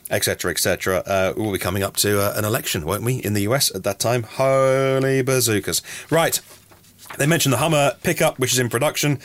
etc., 0.10 0.52
etc. 0.52 0.98
Uh, 1.06 1.34
we'll 1.38 1.52
be 1.52 1.60
coming 1.60 1.84
up 1.84 1.98
to 1.98 2.20
uh, 2.22 2.34
an 2.36 2.46
election, 2.46 2.86
won't 2.86 3.04
we, 3.04 3.16
in 3.16 3.34
the 3.34 3.42
US 3.42 3.74
at 3.74 3.84
that 3.84 4.00
time? 4.00 4.24
Holy 4.24 5.22
bazookas! 5.22 5.82
Right, 6.10 6.40
they 7.18 7.28
mentioned 7.28 7.54
the 7.54 7.58
Hummer 7.58 7.94
pickup, 8.04 8.40
which 8.40 8.54
is 8.54 8.60
in 8.60 8.70
production. 8.70 9.20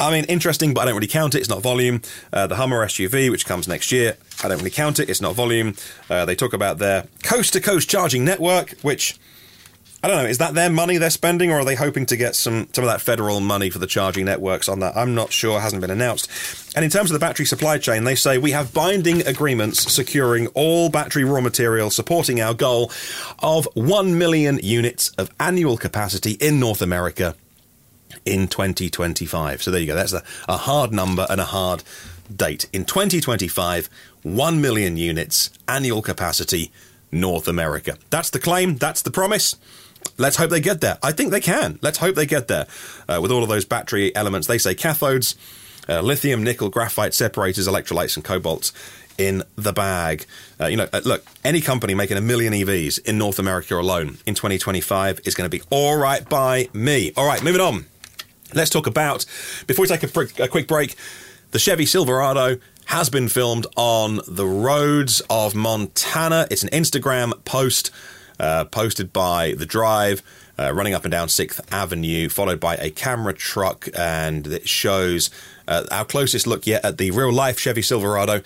I 0.00 0.10
mean, 0.10 0.24
interesting, 0.24 0.74
but 0.74 0.82
I 0.82 0.84
don't 0.86 0.94
really 0.94 1.06
count 1.06 1.34
it. 1.34 1.38
It's 1.38 1.48
not 1.48 1.62
volume. 1.62 2.02
Uh, 2.32 2.46
the 2.46 2.56
Hummer 2.56 2.84
SUV, 2.84 3.30
which 3.30 3.46
comes 3.46 3.68
next 3.68 3.92
year, 3.92 4.16
I 4.42 4.48
don't 4.48 4.58
really 4.58 4.70
count 4.70 4.98
it. 4.98 5.08
It's 5.08 5.20
not 5.20 5.34
volume. 5.34 5.74
Uh, 6.10 6.24
they 6.24 6.34
talk 6.34 6.52
about 6.52 6.78
their 6.78 7.06
coast 7.22 7.52
to 7.52 7.60
coast 7.60 7.88
charging 7.88 8.24
network, 8.24 8.70
which 8.82 9.18
I 10.04 10.08
don't 10.08 10.22
know. 10.22 10.28
Is 10.28 10.36
that 10.36 10.52
their 10.52 10.68
money 10.68 10.98
they're 10.98 11.08
spending, 11.08 11.50
or 11.50 11.60
are 11.60 11.64
they 11.64 11.76
hoping 11.76 12.04
to 12.06 12.16
get 12.18 12.36
some 12.36 12.68
some 12.74 12.84
of 12.84 12.90
that 12.90 13.00
federal 13.00 13.40
money 13.40 13.70
for 13.70 13.78
the 13.78 13.86
charging 13.86 14.26
networks 14.26 14.68
on 14.68 14.80
that? 14.80 14.94
I'm 14.96 15.14
not 15.14 15.32
sure. 15.32 15.60
Hasn't 15.60 15.80
been 15.80 15.90
announced. 15.90 16.28
And 16.76 16.84
in 16.84 16.90
terms 16.90 17.10
of 17.10 17.14
the 17.14 17.20
battery 17.20 17.46
supply 17.46 17.78
chain, 17.78 18.04
they 18.04 18.14
say 18.14 18.36
we 18.36 18.50
have 18.50 18.74
binding 18.74 19.26
agreements 19.26 19.90
securing 19.90 20.48
all 20.48 20.90
battery 20.90 21.24
raw 21.24 21.40
material, 21.40 21.88
supporting 21.88 22.38
our 22.40 22.52
goal 22.52 22.92
of 23.38 23.66
one 23.72 24.18
million 24.18 24.60
units 24.62 25.08
of 25.10 25.30
annual 25.40 25.78
capacity 25.78 26.32
in 26.32 26.60
North 26.60 26.82
America 26.82 27.34
in 28.24 28.48
2025. 28.48 29.62
So 29.62 29.70
there 29.70 29.80
you 29.80 29.86
go. 29.86 29.94
That's 29.94 30.12
a, 30.12 30.22
a 30.48 30.56
hard 30.56 30.92
number 30.92 31.26
and 31.28 31.40
a 31.40 31.44
hard 31.44 31.82
date. 32.34 32.68
In 32.72 32.84
2025, 32.84 33.88
1 34.22 34.60
million 34.60 34.96
units 34.96 35.50
annual 35.68 36.02
capacity, 36.02 36.70
North 37.12 37.48
America. 37.48 37.96
That's 38.10 38.30
the 38.30 38.38
claim. 38.38 38.76
That's 38.76 39.02
the 39.02 39.10
promise. 39.10 39.56
Let's 40.18 40.36
hope 40.36 40.50
they 40.50 40.60
get 40.60 40.80
there. 40.80 40.98
I 41.02 41.12
think 41.12 41.30
they 41.30 41.40
can. 41.40 41.78
Let's 41.82 41.98
hope 41.98 42.14
they 42.14 42.26
get 42.26 42.48
there 42.48 42.66
uh, 43.08 43.20
with 43.22 43.30
all 43.30 43.42
of 43.42 43.48
those 43.48 43.64
battery 43.64 44.14
elements. 44.14 44.46
They 44.46 44.58
say 44.58 44.74
cathodes, 44.74 45.34
uh, 45.88 46.00
lithium, 46.00 46.42
nickel, 46.42 46.68
graphite, 46.68 47.14
separators, 47.14 47.66
electrolytes, 47.66 48.16
and 48.16 48.24
cobalts 48.24 48.72
in 49.16 49.42
the 49.56 49.72
bag. 49.72 50.26
Uh, 50.60 50.66
you 50.66 50.76
know, 50.76 50.88
uh, 50.92 51.00
look, 51.04 51.24
any 51.44 51.60
company 51.60 51.94
making 51.94 52.16
a 52.16 52.20
million 52.20 52.52
EVs 52.52 53.04
in 53.06 53.18
North 53.18 53.38
America 53.38 53.74
alone 53.76 54.18
in 54.26 54.34
2025 54.34 55.20
is 55.24 55.34
going 55.34 55.48
to 55.48 55.56
be 55.56 55.62
all 55.70 55.96
right 55.96 56.28
by 56.28 56.68
me. 56.72 57.12
All 57.16 57.26
right, 57.26 57.42
moving 57.42 57.60
on. 57.60 57.86
Let's 58.54 58.70
talk 58.70 58.86
about, 58.86 59.26
before 59.66 59.82
we 59.82 59.88
take 59.88 60.04
a, 60.04 60.42
a 60.44 60.48
quick 60.48 60.68
break, 60.68 60.94
the 61.50 61.58
Chevy 61.58 61.86
Silverado 61.86 62.58
has 62.86 63.10
been 63.10 63.28
filmed 63.28 63.66
on 63.74 64.20
the 64.28 64.46
roads 64.46 65.20
of 65.28 65.56
Montana. 65.56 66.46
It's 66.52 66.62
an 66.62 66.68
Instagram 66.70 67.44
post 67.44 67.90
uh, 68.38 68.64
posted 68.66 69.12
by 69.12 69.54
The 69.54 69.66
Drive. 69.66 70.22
Uh, 70.56 70.72
running 70.72 70.94
up 70.94 71.04
and 71.04 71.10
down 71.10 71.26
6th 71.26 71.60
Avenue, 71.72 72.28
followed 72.28 72.60
by 72.60 72.76
a 72.76 72.88
camera 72.88 73.34
truck, 73.34 73.88
and 73.98 74.46
it 74.46 74.68
shows 74.68 75.28
uh, 75.66 75.84
our 75.90 76.04
closest 76.04 76.46
look 76.46 76.64
yet 76.64 76.84
at 76.84 76.96
the 76.96 77.10
real 77.10 77.32
life 77.32 77.58
Chevy 77.58 77.82
Silverado 77.82 78.40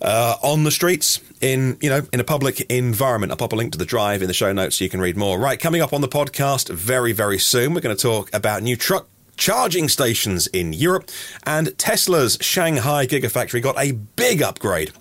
uh, 0.00 0.36
on 0.42 0.64
the 0.64 0.70
streets 0.70 1.20
in 1.42 1.76
you 1.82 1.90
know 1.90 2.06
in 2.10 2.20
a 2.20 2.24
public 2.24 2.62
environment. 2.70 3.32
I'll 3.32 3.36
pop 3.36 3.52
a 3.52 3.56
link 3.56 3.72
to 3.72 3.78
the 3.78 3.84
drive 3.84 4.22
in 4.22 4.28
the 4.28 4.34
show 4.34 4.50
notes 4.54 4.76
so 4.76 4.84
you 4.84 4.88
can 4.88 5.02
read 5.02 5.18
more. 5.18 5.38
Right, 5.38 5.60
coming 5.60 5.82
up 5.82 5.92
on 5.92 6.00
the 6.00 6.08
podcast 6.08 6.70
very 6.70 7.12
very 7.12 7.38
soon, 7.38 7.74
we're 7.74 7.82
going 7.82 7.94
to 7.94 8.02
talk 8.02 8.32
about 8.32 8.62
new 8.62 8.76
truck 8.76 9.06
charging 9.36 9.88
stations 9.88 10.46
in 10.48 10.72
Europe, 10.72 11.10
and 11.44 11.76
Tesla's 11.78 12.38
Shanghai 12.40 13.06
Gigafactory 13.06 13.62
got 13.62 13.78
a 13.78 13.92
big 13.92 14.42
upgrade. 14.42 14.92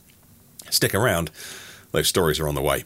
Stick 0.69 0.93
around, 0.93 1.31
those 1.91 2.07
stories 2.07 2.39
are 2.39 2.47
on 2.47 2.55
the 2.55 2.61
way. 2.61 2.83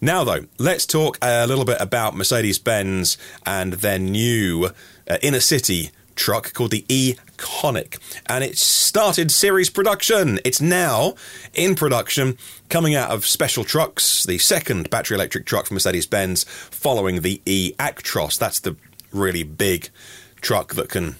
Now, 0.00 0.24
though, 0.24 0.46
let's 0.58 0.84
talk 0.84 1.16
a 1.22 1.46
little 1.46 1.64
bit 1.64 1.80
about 1.80 2.16
Mercedes 2.16 2.58
Benz 2.58 3.16
and 3.46 3.74
their 3.74 3.98
new 3.98 4.70
uh, 5.08 5.18
inner 5.22 5.40
city 5.40 5.90
truck 6.14 6.52
called 6.52 6.72
the 6.72 6.84
e 6.88 7.14
Econic, 7.36 7.98
and 8.26 8.44
it 8.44 8.58
started 8.58 9.30
series 9.30 9.70
production. 9.70 10.38
It's 10.44 10.60
now 10.60 11.14
in 11.54 11.74
production, 11.74 12.36
coming 12.68 12.94
out 12.94 13.10
of 13.10 13.26
special 13.26 13.64
trucks, 13.64 14.24
the 14.24 14.38
second 14.38 14.90
battery 14.90 15.16
electric 15.16 15.46
truck 15.46 15.66
from 15.66 15.76
Mercedes 15.76 16.06
Benz, 16.06 16.44
following 16.44 17.22
the 17.22 17.40
E 17.46 17.72
Actros. 17.78 18.38
That's 18.38 18.60
the 18.60 18.76
really 19.12 19.42
big 19.42 19.90
truck 20.42 20.74
that 20.74 20.90
can, 20.90 21.16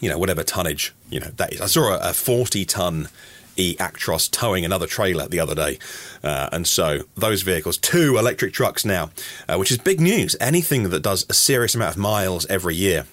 you 0.00 0.08
know, 0.08 0.18
whatever 0.18 0.44
tonnage, 0.44 0.94
you 1.10 1.18
know, 1.18 1.30
that 1.36 1.52
is. 1.52 1.60
I 1.60 1.66
saw 1.66 1.98
a 1.98 2.12
40 2.12 2.64
ton 2.64 3.08
E 3.56 3.76
Actros 3.76 4.30
towing 4.30 4.64
another 4.64 4.86
trailer 4.86 5.26
the 5.26 5.40
other 5.40 5.54
day. 5.54 5.78
Uh, 6.22 6.48
and 6.52 6.66
so 6.66 7.00
those 7.16 7.42
vehicles, 7.42 7.76
two 7.76 8.16
electric 8.16 8.52
trucks 8.52 8.84
now, 8.84 9.10
uh, 9.48 9.56
which 9.56 9.70
is 9.70 9.78
big 9.78 10.00
news. 10.00 10.36
Anything 10.40 10.90
that 10.90 11.00
does 11.02 11.26
a 11.28 11.34
serious 11.34 11.74
amount 11.74 11.96
of 11.96 12.00
miles 12.00 12.46
every 12.46 12.76
year. 12.76 13.06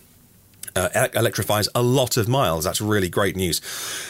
Uh, 0.76 1.08
electrifies 1.16 1.68
a 1.74 1.82
lot 1.82 2.16
of 2.16 2.30
miles. 2.30 2.64
That's 2.64 2.80
really 2.80 3.10
great 3.10 3.36
news. 3.36 3.60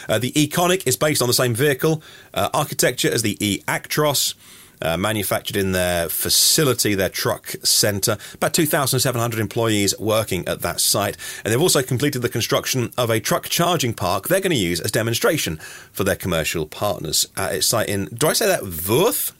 Uh, 0.09 0.19
the 0.19 0.31
Econic 0.33 0.86
is 0.86 0.98
based 0.98 1.21
on 1.21 1.27
the 1.27 1.33
same 1.33 1.55
vehicle 1.55 2.03
uh, 2.33 2.50
architecture 2.53 3.09
as 3.09 3.21
the 3.21 3.38
E 3.43 3.63
Actros. 3.67 4.36
Uh, 4.81 4.95
manufactured 4.95 5.57
in 5.57 5.74
their 5.74 6.07
facility, 6.07 6.95
their 6.95 7.09
truck 7.09 7.48
centre. 7.63 8.17
About 8.36 8.53
2,700 8.53 9.38
employees 9.38 9.93
working 10.00 10.48
at 10.48 10.62
that 10.62 10.79
site. 10.79 11.17
And 11.43 11.51
they've 11.51 11.62
also 11.62 11.81
completed 11.81 12.21
the 12.21 12.29
construction 12.29 12.93
of 12.98 13.09
a 13.09 13.19
truck 13.19 13.50
charging 13.50 13.93
park 13.93 14.29
they're 14.29 14.39
going 14.39 14.51
to 14.51 14.57
use 14.57 14.79
as 14.79 14.91
demonstration 14.91 15.57
for 15.91 16.05
their 16.05 16.15
commercial 16.15 16.65
partners 16.65 17.27
at 17.36 17.53
its 17.53 17.67
site 17.67 17.89
in, 17.89 18.05
do 18.05 18.27
I 18.27 18.33
say 18.33 18.48
that, 18.48 18.62
Wörth? 18.62 19.33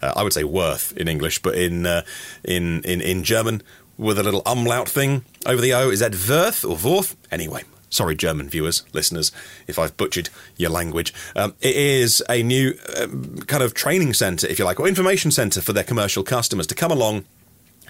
Uh, 0.00 0.12
I 0.16 0.22
would 0.22 0.32
say 0.32 0.44
Worth 0.44 0.96
in 0.96 1.08
English, 1.08 1.40
but 1.40 1.54
in, 1.56 1.84
uh, 1.84 2.02
in, 2.44 2.82
in, 2.84 3.00
in 3.00 3.24
German, 3.24 3.62
with 3.96 4.18
a 4.18 4.22
little 4.22 4.42
umlaut 4.46 4.88
thing 4.88 5.24
over 5.44 5.60
the 5.60 5.74
O, 5.74 5.90
is 5.90 6.00
that 6.00 6.12
Wörth 6.12 6.64
or 6.64 6.76
Worth? 6.76 7.16
Anyway, 7.30 7.64
Sorry, 7.90 8.14
German 8.14 8.48
viewers, 8.48 8.84
listeners, 8.92 9.32
if 9.66 9.78
I've 9.78 9.96
butchered 9.96 10.28
your 10.56 10.70
language. 10.70 11.14
Um, 11.34 11.54
it 11.60 11.74
is 11.74 12.22
a 12.28 12.42
new 12.42 12.74
um, 12.98 13.38
kind 13.46 13.62
of 13.62 13.74
training 13.74 14.14
centre, 14.14 14.46
if 14.46 14.58
you 14.58 14.64
like, 14.64 14.78
or 14.78 14.86
information 14.86 15.30
centre 15.30 15.60
for 15.60 15.72
their 15.72 15.84
commercial 15.84 16.22
customers 16.22 16.66
to 16.68 16.74
come 16.74 16.90
along, 16.90 17.24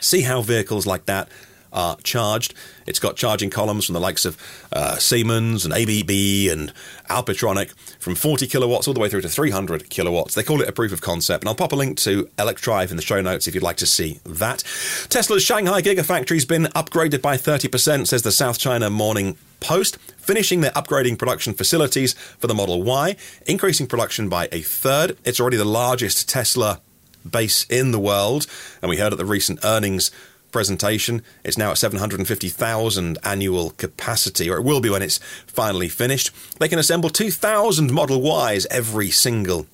see 0.01 0.23
how 0.23 0.41
vehicles 0.43 0.87
like 0.87 1.07
that 1.07 1.29
are 1.73 1.97
charged. 2.03 2.55
It's 2.87 2.99
got 2.99 3.17
charging 3.17 3.51
columns 3.51 3.85
from 3.85 3.93
the 3.93 4.01
likes 4.01 4.25
of 4.25 4.39
uh, 4.73 4.97
Siemens 4.97 5.65
and 5.65 5.75
ABB 5.75 6.11
and 6.51 6.73
Alpitronic 7.11 7.75
from 7.99 8.15
40 8.15 8.47
kilowatts 8.47 8.89
all 8.89 8.95
the 8.95 9.01
way 9.01 9.09
through 9.09 9.21
to 9.23 9.29
300 9.29 9.91
kilowatts. 9.91 10.35
They 10.35 10.43
call 10.43 10.63
it 10.63 10.69
a 10.69 10.73
proof 10.73 10.93
of 10.93 11.01
concept, 11.01 11.43
and 11.45 11.49
I'll 11.49 11.55
pop 11.55 11.73
a 11.73 11.77
link 11.77 11.99
to 11.99 12.29
Electrive 12.39 12.91
in 12.91 12.97
the 12.97 13.03
show 13.03 13.21
notes 13.21 13.47
if 13.47 13.55
you'd 13.55 13.63
like 13.63 13.77
to 13.79 13.87
see 13.87 14.21
that. 14.25 14.65
Tesla's 15.09 15.43
Shanghai 15.43 15.83
Gigafactory's 15.83 16.47
been 16.47 16.65
upgraded 16.65 17.21
by 17.21 17.37
30%, 17.37 18.07
says 18.07 18.23
the 18.23 18.33
South 18.33 18.59
China 18.59 18.89
Morning 18.89 19.37
Post, 19.61 19.97
finishing 20.17 20.61
their 20.61 20.71
upgrading 20.73 21.19
production 21.19 21.55
facilities 21.55 22.13
for 22.39 22.47
the 22.47 22.55
Model 22.55 22.83
Y, 22.83 23.17
increasing 23.47 23.87
production 23.87 24.29
by 24.29 24.49
a 24.53 24.61
third. 24.61 25.17
It's 25.25 25.41
already 25.41 25.57
the 25.57 25.65
largest 25.65 26.29
Tesla 26.29 26.81
base 27.29 27.65
in 27.69 27.91
the 27.91 27.99
world, 27.99 28.47
and 28.83 28.89
we 28.89 28.99
heard 28.99 29.13
at 29.13 29.19
the 29.19 29.25
recent 29.25 29.61
earnings 29.65 30.11
presentation. 30.51 31.23
It's 31.45 31.59
now 31.59 31.71
at 31.71 31.79
750,000 31.79 33.19
annual 33.23 33.71
capacity, 33.71 34.49
or 34.51 34.57
it 34.57 34.65
will 34.65 34.81
be 34.81 34.91
when 34.91 35.03
it's 35.03 35.19
finally 35.47 35.89
finished. 35.89 36.31
They 36.59 36.69
can 36.69 36.79
assemble 36.79 37.11
2,000 37.11 37.93
Model 37.93 38.23
Ys 38.51 38.67
every 38.71 39.11
single, 39.11 39.67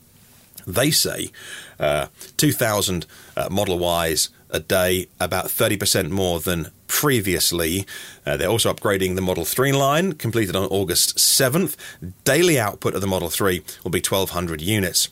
they 0.66 0.90
say, 0.90 1.30
uh, 1.78 2.06
2,000 2.36 3.06
uh, 3.36 3.48
Model 3.50 3.80
Ys 4.06 4.30
a 4.50 4.60
day, 4.60 5.08
about 5.20 5.46
30% 5.46 6.10
more 6.10 6.40
than 6.40 6.70
previously. 6.86 7.86
Uh, 8.26 8.36
they're 8.36 8.48
also 8.48 8.72
upgrading 8.72 9.14
the 9.14 9.22
Model 9.22 9.44
3 9.44 9.72
line, 9.72 10.12
completed 10.12 10.56
on 10.56 10.64
August 10.66 11.16
7th. 11.16 11.76
Daily 12.24 12.58
output 12.58 12.94
of 12.94 13.00
the 13.00 13.06
Model 13.06 13.30
3 13.30 13.62
will 13.82 13.90
be 13.90 13.98
1,200 13.98 14.60
units. 14.60 15.08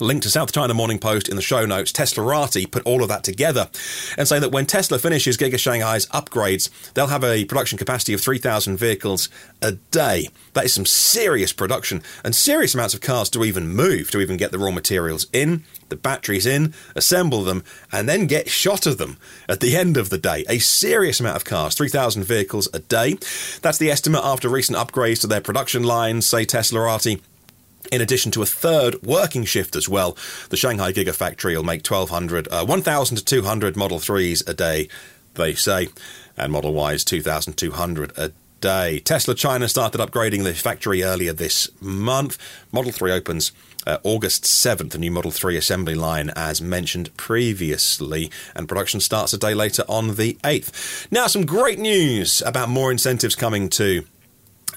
Link 0.00 0.22
to 0.22 0.30
South 0.30 0.52
China 0.52 0.74
Morning 0.74 0.98
Post 0.98 1.28
in 1.28 1.36
the 1.36 1.42
show 1.42 1.66
notes. 1.66 1.92
Teslarati 1.92 2.70
put 2.70 2.84
all 2.84 3.02
of 3.02 3.08
that 3.08 3.24
together 3.24 3.68
and 4.16 4.26
say 4.26 4.38
that 4.38 4.50
when 4.50 4.66
Tesla 4.66 4.98
finishes 4.98 5.36
Giga 5.36 5.58
Shanghai's 5.58 6.06
upgrades, 6.06 6.70
they'll 6.94 7.08
have 7.08 7.24
a 7.24 7.44
production 7.44 7.78
capacity 7.78 8.12
of 8.12 8.20
3,000 8.20 8.76
vehicles 8.76 9.28
a 9.60 9.72
day. 9.72 10.28
That 10.54 10.64
is 10.64 10.74
some 10.74 10.86
serious 10.86 11.52
production 11.52 12.02
and 12.24 12.34
serious 12.34 12.74
amounts 12.74 12.94
of 12.94 13.00
cars 13.00 13.28
to 13.30 13.44
even 13.44 13.68
move, 13.68 14.10
to 14.12 14.20
even 14.20 14.36
get 14.36 14.50
the 14.50 14.58
raw 14.58 14.70
materials 14.70 15.26
in, 15.32 15.64
the 15.88 15.96
batteries 15.96 16.46
in, 16.46 16.74
assemble 16.96 17.42
them, 17.42 17.62
and 17.92 18.08
then 18.08 18.26
get 18.26 18.48
shot 18.48 18.86
of 18.86 18.98
them 18.98 19.18
at 19.48 19.60
the 19.60 19.76
end 19.76 19.96
of 19.96 20.10
the 20.10 20.18
day. 20.18 20.44
A 20.48 20.58
serious 20.58 21.20
amount 21.20 21.36
of 21.36 21.44
cars, 21.44 21.74
3,000 21.74 22.24
vehicles 22.24 22.68
a 22.72 22.78
day. 22.78 23.18
That's 23.60 23.78
the 23.78 23.90
estimate 23.90 24.22
after 24.24 24.48
recent 24.48 24.78
upgrades 24.78 25.20
to 25.20 25.26
their 25.26 25.40
production 25.40 25.82
lines, 25.82 26.26
say 26.26 26.44
Teslarati 26.44 27.20
in 27.92 28.00
addition 28.00 28.32
to 28.32 28.42
a 28.42 28.46
third 28.46 29.00
working 29.02 29.44
shift 29.44 29.76
as 29.76 29.88
well. 29.88 30.16
The 30.48 30.56
Shanghai 30.56 30.92
Gigafactory 30.92 31.54
will 31.54 31.62
make 31.62 31.86
1,200, 31.86 32.48
uh, 32.50 32.64
1,000 32.64 33.16
to 33.18 33.24
200 33.24 33.76
Model 33.76 33.98
3s 33.98 34.48
a 34.48 34.54
day, 34.54 34.88
they 35.34 35.54
say, 35.54 35.88
and 36.36 36.50
Model 36.50 36.74
Ys 36.90 37.04
2,200 37.04 38.12
a 38.16 38.32
day. 38.62 38.98
Tesla 39.00 39.34
China 39.34 39.68
started 39.68 40.00
upgrading 40.00 40.44
the 40.44 40.54
factory 40.54 41.02
earlier 41.04 41.34
this 41.34 41.68
month. 41.82 42.38
Model 42.72 42.92
3 42.92 43.12
opens 43.12 43.52
uh, 43.86 43.98
August 44.04 44.44
7th, 44.44 44.92
the 44.92 44.98
new 44.98 45.10
Model 45.10 45.30
3 45.30 45.56
assembly 45.58 45.94
line, 45.94 46.30
as 46.34 46.62
mentioned 46.62 47.14
previously, 47.18 48.30
and 48.56 48.68
production 48.68 49.00
starts 49.00 49.34
a 49.34 49.38
day 49.38 49.52
later 49.52 49.84
on 49.86 50.14
the 50.14 50.34
8th. 50.44 51.10
Now, 51.10 51.26
some 51.26 51.44
great 51.44 51.78
news 51.78 52.40
about 52.46 52.70
more 52.70 52.90
incentives 52.90 53.34
coming 53.34 53.68
to 53.70 54.04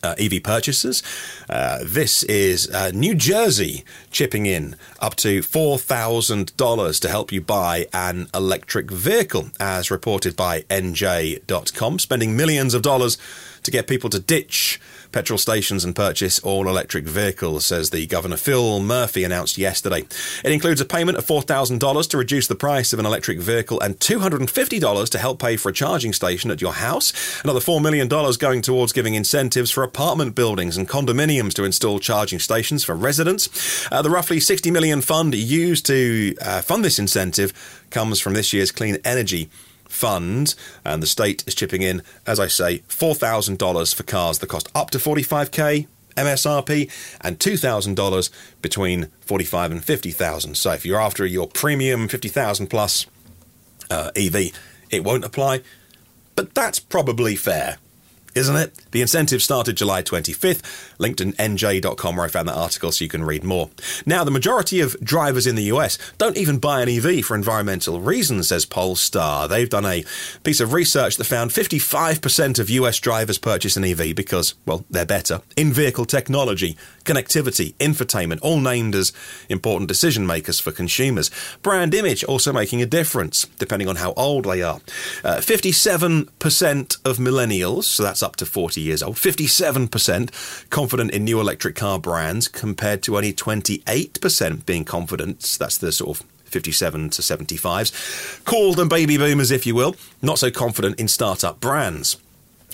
uh, 0.05 0.15
EV 0.19 0.43
purchases. 0.43 1.01
Uh, 1.49 1.79
this 1.83 2.23
is 2.23 2.69
uh, 2.69 2.91
New 2.93 3.15
Jersey 3.15 3.83
chipping 4.11 4.45
in 4.45 4.75
up 4.99 5.15
to 5.15 5.39
$4,000 5.39 6.99
to 7.01 7.09
help 7.09 7.31
you 7.31 7.41
buy 7.41 7.87
an 7.93 8.27
electric 8.33 8.91
vehicle, 8.91 9.49
as 9.59 9.89
reported 9.89 10.35
by 10.35 10.61
NJ.com, 10.63 11.99
spending 11.99 12.37
millions 12.37 12.73
of 12.73 12.81
dollars 12.81 13.17
to 13.63 13.71
get 13.71 13.87
people 13.87 14.09
to 14.11 14.19
ditch 14.19 14.79
petrol 15.15 15.39
stations 15.39 15.85
and 15.85 15.95
purchase 15.95 16.39
all 16.39 16.67
electric 16.67 17.05
vehicles, 17.05 17.65
says 17.65 17.89
the 17.89 18.05
Governor 18.05 18.35
Phil 18.35 18.81
Murphy 18.81 19.23
announced 19.23 19.57
yesterday. 19.57 20.03
It 20.43 20.51
includes 20.51 20.81
a 20.81 20.85
payment 20.85 21.17
of 21.17 21.25
$4,000 21.25 22.09
to 22.09 22.17
reduce 22.17 22.47
the 22.47 22.55
price 22.55 22.91
of 22.91 22.99
an 22.99 23.05
electric 23.05 23.39
vehicle 23.39 23.79
and 23.79 23.97
$250 23.97 25.09
to 25.09 25.17
help 25.17 25.39
pay 25.39 25.55
for 25.55 25.69
a 25.69 25.73
charging 25.73 26.11
station 26.11 26.51
at 26.51 26.59
your 26.59 26.73
house. 26.73 27.13
Another 27.45 27.61
$4 27.61 27.81
million 27.81 28.09
going 28.09 28.61
towards 28.61 28.91
giving 28.91 29.15
incentives 29.15 29.71
for 29.71 29.83
apartment 29.83 30.35
buildings 30.35 30.75
and 30.75 30.89
condominiums 30.89 31.53
to 31.53 31.63
install 31.63 31.99
charging 31.99 32.39
stations 32.39 32.83
for 32.83 32.93
residents. 32.93 33.87
Uh, 33.93 34.01
the 34.01 34.09
roughly 34.09 34.41
60 34.41 34.69
million 34.69 34.99
fund 34.99 35.33
used 35.33 35.85
to 35.85 36.35
uh, 36.41 36.61
fund 36.61 36.83
this 36.83 36.99
incentive 36.99 37.85
comes 37.89 38.19
from 38.19 38.33
this 38.33 38.51
year's 38.51 38.69
clean 38.69 38.97
energy 39.05 39.49
fund, 39.87 40.55
and 40.83 41.01
the 41.01 41.07
state 41.07 41.43
is 41.47 41.55
chipping 41.55 41.81
in, 41.81 42.01
as 42.25 42.39
I 42.39 42.47
say, 42.47 42.79
$4,000 42.89 43.95
for 43.95 44.03
cars 44.03 44.39
that 44.39 44.47
cost 44.47 44.69
up 44.75 44.89
to 44.91 44.97
45k 44.97 45.87
MSRP 46.15 46.91
and 47.21 47.39
$2,000 47.39 48.29
between 48.61 49.07
45 49.21 49.71
and 49.71 49.83
50,000. 49.83 50.55
So 50.55 50.71
if 50.71 50.85
you're 50.85 51.01
after 51.01 51.25
your 51.25 51.47
premium 51.47 52.07
50,000 52.07 52.67
plus 52.67 53.05
uh, 53.89 54.11
EV, 54.15 54.51
it 54.89 55.03
won't 55.03 55.25
apply, 55.25 55.61
but 56.35 56.53
that's 56.53 56.79
probably 56.79 57.35
fair 57.35 57.77
isn't 58.35 58.55
it? 58.55 58.73
The 58.91 59.01
incentive 59.01 59.41
started 59.41 59.77
July 59.77 60.03
25th. 60.03 60.61
Linked 60.99 61.21
in 61.21 61.33
NJ.com 61.33 62.15
where 62.15 62.25
I 62.25 62.29
found 62.29 62.47
that 62.47 62.55
article 62.55 62.91
so 62.91 63.03
you 63.03 63.09
can 63.09 63.23
read 63.23 63.43
more. 63.43 63.69
Now, 64.05 64.23
the 64.23 64.31
majority 64.31 64.81
of 64.81 64.99
drivers 65.01 65.47
in 65.47 65.55
the 65.55 65.63
US 65.63 65.97
don't 66.17 66.37
even 66.37 66.59
buy 66.59 66.81
an 66.81 66.89
EV 66.89 67.23
for 67.23 67.35
environmental 67.35 68.01
reasons, 68.01 68.49
says 68.49 68.65
Polestar. 68.65 69.47
They've 69.47 69.69
done 69.69 69.85
a 69.85 70.03
piece 70.43 70.59
of 70.59 70.73
research 70.73 71.17
that 71.17 71.23
found 71.23 71.51
55% 71.51 72.59
of 72.59 72.69
US 72.69 72.99
drivers 72.99 73.37
purchase 73.37 73.77
an 73.77 73.85
EV 73.85 74.15
because, 74.15 74.55
well, 74.65 74.85
they're 74.89 75.05
better 75.05 75.41
in 75.55 75.71
vehicle 75.71 76.05
technology, 76.05 76.77
connectivity, 77.05 77.73
infotainment, 77.75 78.39
all 78.41 78.59
named 78.59 78.95
as 78.95 79.13
important 79.49 79.87
decision 79.87 80.27
makers 80.27 80.59
for 80.59 80.71
consumers. 80.71 81.31
Brand 81.61 81.93
image 81.93 82.23
also 82.23 82.51
making 82.51 82.81
a 82.81 82.85
difference, 82.85 83.45
depending 83.59 83.87
on 83.87 83.97
how 83.97 84.13
old 84.13 84.45
they 84.45 84.61
are. 84.61 84.79
Uh, 85.23 85.37
57% 85.37 86.97
of 87.05 87.17
millennials, 87.17 87.83
so 87.83 88.03
that's 88.03 88.23
up 88.25 88.35
to 88.37 88.45
40 88.45 88.81
years 88.81 89.01
old, 89.01 89.15
57% 89.15 90.69
confident 90.69 91.11
in 91.11 91.23
new 91.23 91.39
electric 91.39 91.75
car 91.75 91.99
brands 91.99 92.47
compared 92.47 93.03
to 93.03 93.15
only 93.15 93.31
28% 93.31 94.65
being 94.65 94.83
confident. 94.83 95.39
That's 95.59 95.77
the 95.77 95.91
sort 95.91 96.19
of 96.19 96.27
57 96.45 97.09
to 97.11 97.21
75s. 97.21 98.43
Call 98.45 98.73
them 98.73 98.89
baby 98.89 99.17
boomers, 99.17 99.51
if 99.51 99.65
you 99.65 99.75
will. 99.75 99.95
Not 100.21 100.39
so 100.39 100.51
confident 100.51 100.99
in 100.99 101.07
startup 101.07 101.59
brands. 101.59 102.17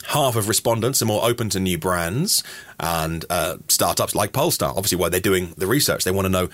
Half 0.08 0.36
of 0.36 0.48
respondents 0.48 1.02
are 1.02 1.06
more 1.06 1.24
open 1.24 1.50
to 1.50 1.60
new 1.60 1.78
brands 1.78 2.44
and 2.80 3.24
uh, 3.30 3.58
startups 3.68 4.16
like 4.16 4.34
Polestar. 4.34 4.70
Obviously, 4.70 4.98
why 4.98 5.10
they're 5.10 5.20
doing 5.20 5.54
the 5.58 5.68
research, 5.68 6.04
they 6.04 6.12
want 6.12 6.26
to 6.26 6.30
know 6.30 6.50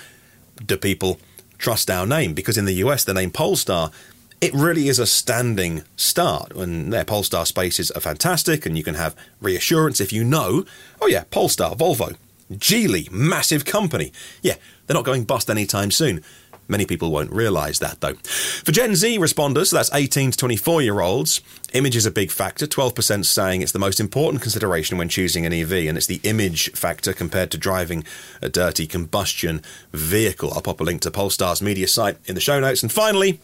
do 0.66 0.78
people 0.78 1.20
trust 1.58 1.90
our 1.90 2.06
name? 2.06 2.34
Because 2.34 2.58
in 2.58 2.66
the 2.66 2.74
US, 2.76 3.04
the 3.04 3.14
name 3.14 3.32
Polestar 3.32 3.92
it 4.42 4.54
really 4.54 4.88
is 4.88 5.00
a 5.00 5.06
standing 5.06 5.84
start. 5.96 6.52
And 6.54 6.92
their 6.94 7.06
Polestar 7.06 7.46
spaces 7.46 7.92
are 7.92 8.02
fantastic, 8.02 8.66
and 8.66 8.78
you 8.78 8.84
can 8.84 8.96
have 8.96 9.16
reassurance 9.42 10.00
if 10.00 10.14
you 10.14 10.24
know, 10.24 10.66
oh 11.02 11.08
yeah, 11.08 11.24
Polestar, 11.30 11.76
Volvo, 11.76 12.16
Geely, 12.52 13.12
massive 13.12 13.66
company. 13.66 14.12
Yeah, 14.42 14.56
they're 14.86 14.96
not 14.96 15.06
going 15.06 15.26
bust 15.26 15.50
anytime 15.50 15.92
soon. 15.92 16.24
Many 16.70 16.86
people 16.86 17.12
won't 17.12 17.32
realise 17.32 17.80
that 17.80 18.02
though. 18.02 18.16
For 18.16 18.74
Gen 18.74 18.96
Z 18.96 19.18
responders, 19.20 19.68
so 19.68 19.78
that's 19.78 19.94
18 19.94 20.32
to 20.32 20.38
24 20.38 20.82
year 20.82 21.00
olds, 21.00 21.42
image 21.74 21.96
is 21.96 22.06
a 22.06 22.12
big 22.12 22.30
factor. 22.30 22.68
12% 22.68 23.26
saying 23.26 23.62
it's 23.62 23.72
the 23.72 23.80
most 23.80 24.00
important 24.00 24.42
consideration 24.42 24.98
when 24.98 25.08
choosing 25.08 25.46
an 25.46 25.54
EV, 25.54 25.72
and 25.88 25.98
it's 25.98 26.08
the 26.08 26.20
image 26.24 26.72
factor 26.74 27.14
compared 27.14 27.52
to 27.52 27.58
driving 27.58 28.04
a 28.42 28.50
dirty 28.50 28.86
combustion 28.86 29.62
vehicle. 29.94 30.52
I'll 30.54 30.62
pop 30.62 30.82
a 30.82 30.84
link 30.84 31.02
to 31.02 31.12
Polestar's 31.12 31.62
media 31.62 31.88
site 31.88 32.18
in 32.26 32.36
the 32.36 32.42
show 32.42 32.60
notes. 32.60 32.84
And 32.84 32.92
finally, 32.92 33.40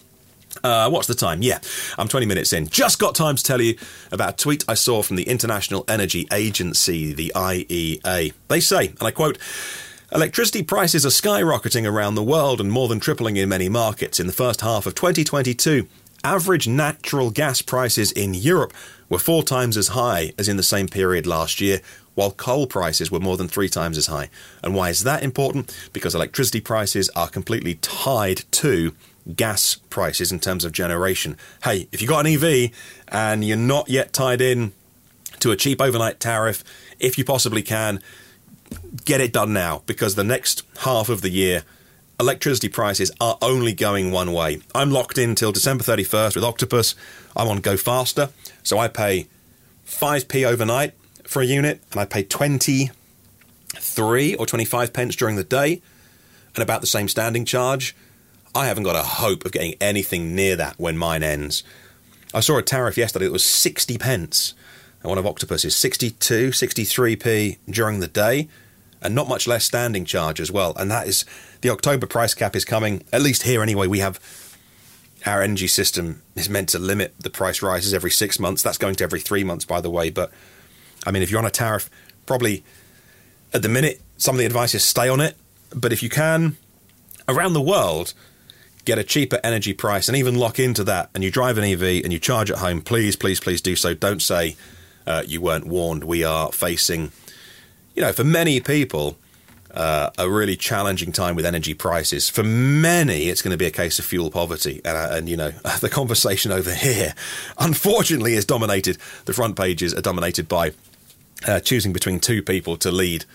uh, 0.63 0.89
what's 0.89 1.07
the 1.07 1.15
time? 1.15 1.41
Yeah, 1.41 1.59
I'm 1.97 2.07
20 2.07 2.25
minutes 2.25 2.53
in. 2.53 2.67
Just 2.67 2.99
got 2.99 3.15
time 3.15 3.35
to 3.35 3.43
tell 3.43 3.61
you 3.61 3.77
about 4.11 4.33
a 4.33 4.37
tweet 4.37 4.63
I 4.67 4.73
saw 4.73 5.01
from 5.01 5.15
the 5.15 5.23
International 5.23 5.85
Energy 5.87 6.27
Agency, 6.31 7.13
the 7.13 7.31
IEA. 7.35 8.33
They 8.47 8.59
say, 8.59 8.87
and 8.87 9.03
I 9.03 9.11
quote, 9.11 9.37
Electricity 10.13 10.61
prices 10.61 11.07
are 11.07 11.09
skyrocketing 11.09 11.89
around 11.89 12.13
the 12.13 12.23
world 12.23 12.61
and 12.61 12.71
more 12.71 12.87
than 12.87 12.99
tripling 12.99 13.35
in 13.35 13.49
many 13.49 13.67
markets. 13.67 14.19
In 14.19 14.27
the 14.27 14.33
first 14.33 14.61
half 14.61 14.85
of 14.85 14.93
2022, 14.93 15.87
average 16.23 16.67
natural 16.67 17.31
gas 17.31 17.63
prices 17.63 18.11
in 18.11 18.35
Europe 18.35 18.73
were 19.09 19.17
four 19.17 19.41
times 19.41 19.75
as 19.75 19.89
high 19.89 20.31
as 20.37 20.47
in 20.47 20.57
the 20.57 20.61
same 20.61 20.87
period 20.87 21.25
last 21.25 21.59
year, 21.59 21.79
while 22.13 22.29
coal 22.29 22.67
prices 22.67 23.09
were 23.09 23.19
more 23.19 23.37
than 23.37 23.47
three 23.47 23.69
times 23.69 23.97
as 23.97 24.05
high. 24.05 24.29
And 24.63 24.75
why 24.75 24.89
is 24.89 25.03
that 25.03 25.23
important? 25.23 25.75
Because 25.93 26.13
electricity 26.13 26.61
prices 26.61 27.09
are 27.15 27.27
completely 27.27 27.75
tied 27.75 28.43
to 28.51 28.93
gas 29.35 29.75
prices 29.89 30.31
in 30.31 30.39
terms 30.39 30.65
of 30.65 30.71
generation. 30.71 31.37
Hey, 31.63 31.87
if 31.91 32.01
you've 32.01 32.09
got 32.09 32.25
an 32.25 32.33
EV 32.33 32.71
and 33.07 33.43
you're 33.43 33.57
not 33.57 33.89
yet 33.89 34.13
tied 34.13 34.41
in 34.41 34.73
to 35.39 35.51
a 35.51 35.55
cheap 35.55 35.81
overnight 35.81 36.19
tariff, 36.19 36.63
if 36.99 37.17
you 37.17 37.25
possibly 37.25 37.61
can, 37.61 38.01
get 39.05 39.21
it 39.21 39.33
done 39.33 39.53
now 39.53 39.83
because 39.85 40.15
the 40.15 40.23
next 40.23 40.63
half 40.79 41.09
of 41.09 41.21
the 41.21 41.29
year, 41.29 41.63
electricity 42.19 42.69
prices 42.69 43.11
are 43.19 43.37
only 43.41 43.73
going 43.73 44.11
one 44.11 44.33
way. 44.33 44.61
I'm 44.73 44.91
locked 44.91 45.17
in 45.17 45.35
till 45.35 45.51
December 45.51 45.83
31st 45.83 46.35
with 46.35 46.43
Octopus. 46.43 46.95
I'm 47.35 47.47
on 47.47 47.59
Go 47.59 47.77
Faster, 47.77 48.29
so 48.61 48.77
I 48.77 48.87
pay 48.87 49.27
5p 49.87 50.45
overnight 50.45 50.93
for 51.25 51.41
a 51.41 51.45
unit 51.45 51.81
and 51.91 51.99
I 51.99 52.05
pay 52.05 52.23
23 52.23 54.35
or 54.35 54.45
25 54.45 54.93
pence 54.93 55.15
during 55.15 55.35
the 55.35 55.43
day 55.43 55.81
and 56.55 56.61
about 56.61 56.81
the 56.81 56.87
same 56.87 57.07
standing 57.07 57.45
charge. 57.45 57.95
I 58.55 58.67
haven't 58.67 58.83
got 58.83 58.95
a 58.95 59.03
hope 59.03 59.45
of 59.45 59.51
getting 59.51 59.75
anything 59.81 60.35
near 60.35 60.55
that 60.55 60.79
when 60.79 60.97
mine 60.97 61.23
ends. 61.23 61.63
I 62.33 62.39
saw 62.39 62.57
a 62.57 62.63
tariff 62.63 62.97
yesterday 62.97 63.25
that 63.25 63.31
was 63.31 63.43
60 63.43 63.97
pence. 63.97 64.53
And 65.01 65.09
one 65.09 65.17
of 65.17 65.25
Octopus 65.25 65.65
is 65.65 65.75
62, 65.75 66.49
63p 66.49 67.57
during 67.69 67.99
the 67.99 68.07
day 68.07 68.47
and 69.01 69.13
not 69.13 69.27
much 69.27 69.47
less 69.47 69.65
standing 69.65 70.05
charge 70.05 70.39
as 70.39 70.51
well. 70.51 70.73
And 70.77 70.89
that 70.89 71.07
is 71.07 71.25
the 71.61 71.69
October 71.69 72.07
price 72.07 72.33
cap 72.33 72.55
is 72.55 72.63
coming, 72.63 73.03
at 73.11 73.21
least 73.21 73.43
here 73.43 73.61
anyway. 73.61 73.87
We 73.87 73.99
have 73.99 74.19
our 75.25 75.41
energy 75.41 75.67
system 75.67 76.21
is 76.35 76.49
meant 76.49 76.69
to 76.69 76.79
limit 76.79 77.13
the 77.19 77.29
price 77.29 77.61
rises 77.61 77.93
every 77.93 78.11
six 78.11 78.39
months. 78.39 78.61
That's 78.61 78.77
going 78.77 78.95
to 78.95 79.03
every 79.03 79.19
three 79.19 79.43
months, 79.43 79.65
by 79.65 79.81
the 79.81 79.89
way. 79.89 80.09
But 80.09 80.31
I 81.05 81.11
mean, 81.11 81.21
if 81.21 81.29
you're 81.29 81.39
on 81.39 81.45
a 81.45 81.51
tariff, 81.51 81.89
probably 82.25 82.63
at 83.53 83.61
the 83.61 83.69
minute, 83.69 84.01
some 84.17 84.35
of 84.35 84.39
the 84.39 84.45
advice 84.45 84.73
is 84.73 84.83
stay 84.83 85.09
on 85.09 85.19
it. 85.19 85.35
But 85.75 85.91
if 85.91 86.01
you 86.01 86.09
can, 86.09 86.57
around 87.27 87.53
the 87.53 87.61
world, 87.61 88.13
get 88.85 88.99
a 88.99 89.03
cheaper 89.03 89.39
energy 89.43 89.73
price 89.73 90.07
and 90.07 90.17
even 90.17 90.35
lock 90.35 90.59
into 90.59 90.83
that, 90.83 91.09
and 91.13 91.23
you 91.23 91.31
drive 91.31 91.57
an 91.57 91.63
EV 91.63 92.03
and 92.03 92.11
you 92.11 92.19
charge 92.19 92.51
at 92.51 92.57
home, 92.57 92.81
please, 92.81 93.15
please, 93.15 93.39
please 93.39 93.61
do 93.61 93.75
so. 93.75 93.93
Don't 93.93 94.21
say 94.21 94.55
uh, 95.07 95.23
you 95.25 95.41
weren't 95.41 95.65
warned. 95.65 96.03
We 96.03 96.23
are 96.23 96.51
facing 96.51 97.11
you 97.95 98.01
know, 98.01 98.11
for 98.11 98.23
many 98.23 98.59
people, 98.59 99.17
uh, 99.71 100.09
a 100.17 100.29
really 100.29 100.55
challenging 100.55 101.11
time 101.11 101.35
with 101.35 101.45
energy 101.45 101.73
prices. 101.73 102.29
For 102.29 102.43
many, 102.43 103.29
it's 103.29 103.41
going 103.41 103.51
to 103.51 103.57
be 103.57 103.65
a 103.65 103.71
case 103.71 103.99
of 103.99 104.05
fuel 104.05 104.29
poverty. 104.29 104.81
And, 104.85 104.97
uh, 104.97 105.09
and, 105.11 105.29
you 105.29 105.37
know, 105.37 105.49
the 105.81 105.89
conversation 105.89 106.51
over 106.51 106.73
here, 106.73 107.13
unfortunately, 107.57 108.33
is 108.33 108.45
dominated, 108.45 108.97
the 109.25 109.33
front 109.33 109.55
pages 109.55 109.93
are 109.93 110.01
dominated 110.01 110.47
by 110.47 110.73
uh, 111.47 111.59
choosing 111.59 111.93
between 111.93 112.19
two 112.19 112.41
people 112.41 112.77
to 112.77 112.91
lead 112.91 113.25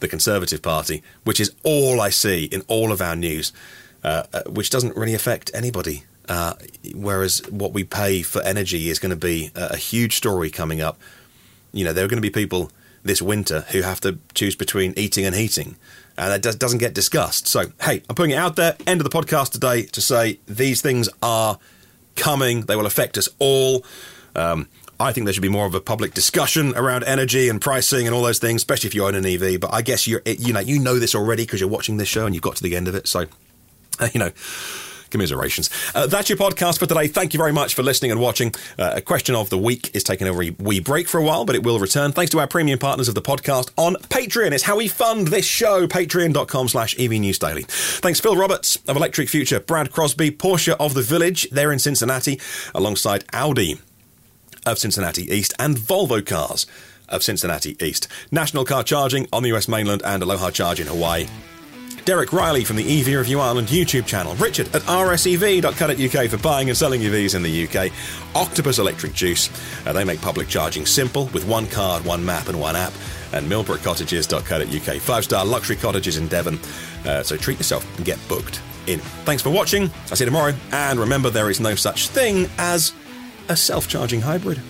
the 0.00 0.08
Conservative 0.08 0.62
Party, 0.62 1.02
which 1.24 1.40
is 1.40 1.52
all 1.64 2.00
I 2.00 2.10
see 2.10 2.44
in 2.44 2.62
all 2.68 2.92
of 2.92 3.02
our 3.02 3.16
news, 3.16 3.52
uh, 4.04 4.24
uh 4.32 4.42
which 4.44 4.70
doesn't 4.70 4.96
really 4.96 5.14
affect 5.14 5.50
anybody. 5.54 6.04
Uh, 6.28 6.54
whereas 6.94 7.40
what 7.48 7.72
we 7.72 7.84
pay 7.84 8.22
for 8.22 8.42
energy 8.42 8.90
is 8.90 8.98
going 8.98 9.10
to 9.10 9.16
be 9.16 9.50
a, 9.54 9.68
a 9.70 9.76
huge 9.76 10.14
story 10.16 10.50
coming 10.50 10.80
up. 10.80 10.98
You 11.72 11.84
know, 11.84 11.92
there 11.94 12.04
are 12.04 12.08
going 12.08 12.18
to 12.18 12.22
be 12.22 12.30
people 12.30 12.70
this 13.02 13.22
winter 13.22 13.64
who 13.70 13.82
have 13.82 14.00
to 14.00 14.18
choose 14.34 14.54
between 14.54 14.92
eating 14.96 15.24
and 15.24 15.34
heating. 15.34 15.76
And 16.16 16.32
that 16.32 16.42
does, 16.42 16.56
doesn't 16.56 16.78
get 16.78 16.94
discussed. 16.94 17.46
So, 17.46 17.72
hey, 17.80 18.02
I'm 18.08 18.14
putting 18.14 18.32
it 18.32 18.36
out 18.36 18.56
there, 18.56 18.76
end 18.86 19.00
of 19.00 19.10
the 19.10 19.16
podcast 19.16 19.52
today, 19.52 19.84
to 19.84 20.00
say 20.00 20.40
these 20.46 20.82
things 20.82 21.08
are 21.22 21.58
coming. 22.16 22.62
They 22.62 22.76
will 22.76 22.86
affect 22.86 23.16
us 23.16 23.28
all. 23.38 23.84
Um, 24.34 24.68
I 25.00 25.12
think 25.12 25.26
there 25.26 25.32
should 25.32 25.42
be 25.42 25.48
more 25.48 25.66
of 25.66 25.74
a 25.74 25.80
public 25.80 26.12
discussion 26.12 26.76
around 26.76 27.04
energy 27.04 27.48
and 27.48 27.60
pricing 27.60 28.06
and 28.06 28.14
all 28.14 28.22
those 28.22 28.40
things, 28.40 28.62
especially 28.62 28.88
if 28.88 28.94
you 28.94 29.06
own 29.06 29.14
an 29.14 29.24
EV. 29.24 29.60
But 29.60 29.72
I 29.72 29.80
guess 29.80 30.08
you 30.08 30.20
you 30.26 30.52
know 30.52 30.60
you 30.60 30.80
know 30.80 30.98
this 30.98 31.14
already 31.14 31.44
because 31.44 31.60
you're 31.60 31.70
watching 31.70 31.98
this 31.98 32.08
show 32.08 32.26
and 32.26 32.34
you've 32.34 32.42
got 32.42 32.56
to 32.56 32.62
the 32.64 32.74
end 32.74 32.88
of 32.88 32.96
it. 32.96 33.06
So, 33.06 33.26
you 34.12 34.20
know, 34.20 34.30
commiserations. 35.10 35.70
Uh, 35.94 36.06
that's 36.06 36.28
your 36.28 36.38
podcast 36.38 36.78
for 36.78 36.86
today. 36.86 37.08
Thank 37.08 37.34
you 37.34 37.38
very 37.38 37.52
much 37.52 37.74
for 37.74 37.82
listening 37.82 38.10
and 38.10 38.20
watching. 38.20 38.54
Uh, 38.78 38.92
a 38.96 39.00
question 39.00 39.34
of 39.34 39.50
the 39.50 39.58
week 39.58 39.94
is 39.94 40.04
taking 40.04 40.26
a 40.28 40.32
wee, 40.32 40.80
break 40.80 41.08
for 41.08 41.18
a 41.18 41.22
while, 41.22 41.44
but 41.44 41.54
it 41.54 41.62
will 41.62 41.78
return 41.78 42.12
thanks 42.12 42.30
to 42.32 42.40
our 42.40 42.46
premium 42.46 42.78
partners 42.78 43.08
of 43.08 43.14
the 43.14 43.22
podcast 43.22 43.70
on 43.76 43.94
Patreon. 43.94 44.52
It's 44.52 44.64
how 44.64 44.76
we 44.76 44.88
fund 44.88 45.28
this 45.28 45.46
show, 45.46 45.86
patreon.com 45.86 46.68
slash 46.68 46.98
EV 46.98 47.12
News 47.12 47.38
Daily. 47.38 47.64
Thanks 47.68 48.20
Phil 48.20 48.36
Roberts 48.36 48.76
of 48.88 48.96
Electric 48.96 49.28
Future, 49.28 49.60
Brad 49.60 49.92
Crosby, 49.92 50.30
Porsche 50.30 50.76
of 50.78 50.94
the 50.94 51.02
Village, 51.02 51.48
they're 51.50 51.72
in 51.72 51.78
Cincinnati, 51.78 52.40
alongside 52.74 53.24
Audi 53.32 53.80
of 54.66 54.78
Cincinnati 54.78 55.22
East 55.32 55.54
and 55.58 55.76
Volvo 55.76 56.24
Cars 56.24 56.66
of 57.08 57.22
Cincinnati 57.22 57.76
East. 57.80 58.06
National 58.30 58.64
car 58.64 58.82
charging 58.82 59.26
on 59.32 59.42
the 59.42 59.54
US 59.54 59.68
mainland 59.68 60.02
and 60.04 60.22
Aloha 60.22 60.50
Charge 60.50 60.80
in 60.80 60.86
Hawaii. 60.86 61.26
Derek 62.04 62.32
Riley 62.32 62.64
from 62.64 62.76
the 62.76 63.00
EV 63.00 63.18
Review 63.18 63.40
Ireland 63.40 63.68
YouTube 63.68 64.06
channel, 64.06 64.34
Richard 64.36 64.74
at 64.74 64.82
rsev.co.uk 64.82 66.30
for 66.30 66.36
buying 66.38 66.68
and 66.68 66.76
selling 66.76 67.00
EVs 67.02 67.34
in 67.34 67.42
the 67.42 67.66
UK, 67.66 67.92
Octopus 68.34 68.78
Electric 68.78 69.12
Juice, 69.12 69.50
uh, 69.86 69.92
they 69.92 70.04
make 70.04 70.20
public 70.20 70.48
charging 70.48 70.86
simple 70.86 71.26
with 71.34 71.46
one 71.46 71.66
card, 71.66 72.04
one 72.04 72.24
map, 72.24 72.48
and 72.48 72.58
one 72.60 72.76
app, 72.76 72.92
and 73.32 73.50
millbrookcottages.co.uk, 73.50 75.00
five 75.00 75.24
star 75.24 75.44
luxury 75.44 75.76
cottages 75.76 76.16
in 76.16 76.28
Devon. 76.28 76.58
Uh, 77.04 77.22
so 77.22 77.36
treat 77.36 77.58
yourself 77.58 77.84
and 77.96 78.04
get 78.06 78.18
booked 78.28 78.60
in. 78.86 79.00
Thanks 79.24 79.42
for 79.42 79.50
watching. 79.50 79.90
I'll 80.10 80.16
see 80.16 80.24
you 80.24 80.30
tomorrow, 80.30 80.54
and 80.72 80.98
remember 80.98 81.30
there 81.30 81.50
is 81.50 81.60
no 81.60 81.74
such 81.74 82.08
thing 82.08 82.48
as 82.58 82.92
a 83.48 83.56
self 83.56 83.88
charging 83.88 84.20
hybrid. 84.20 84.60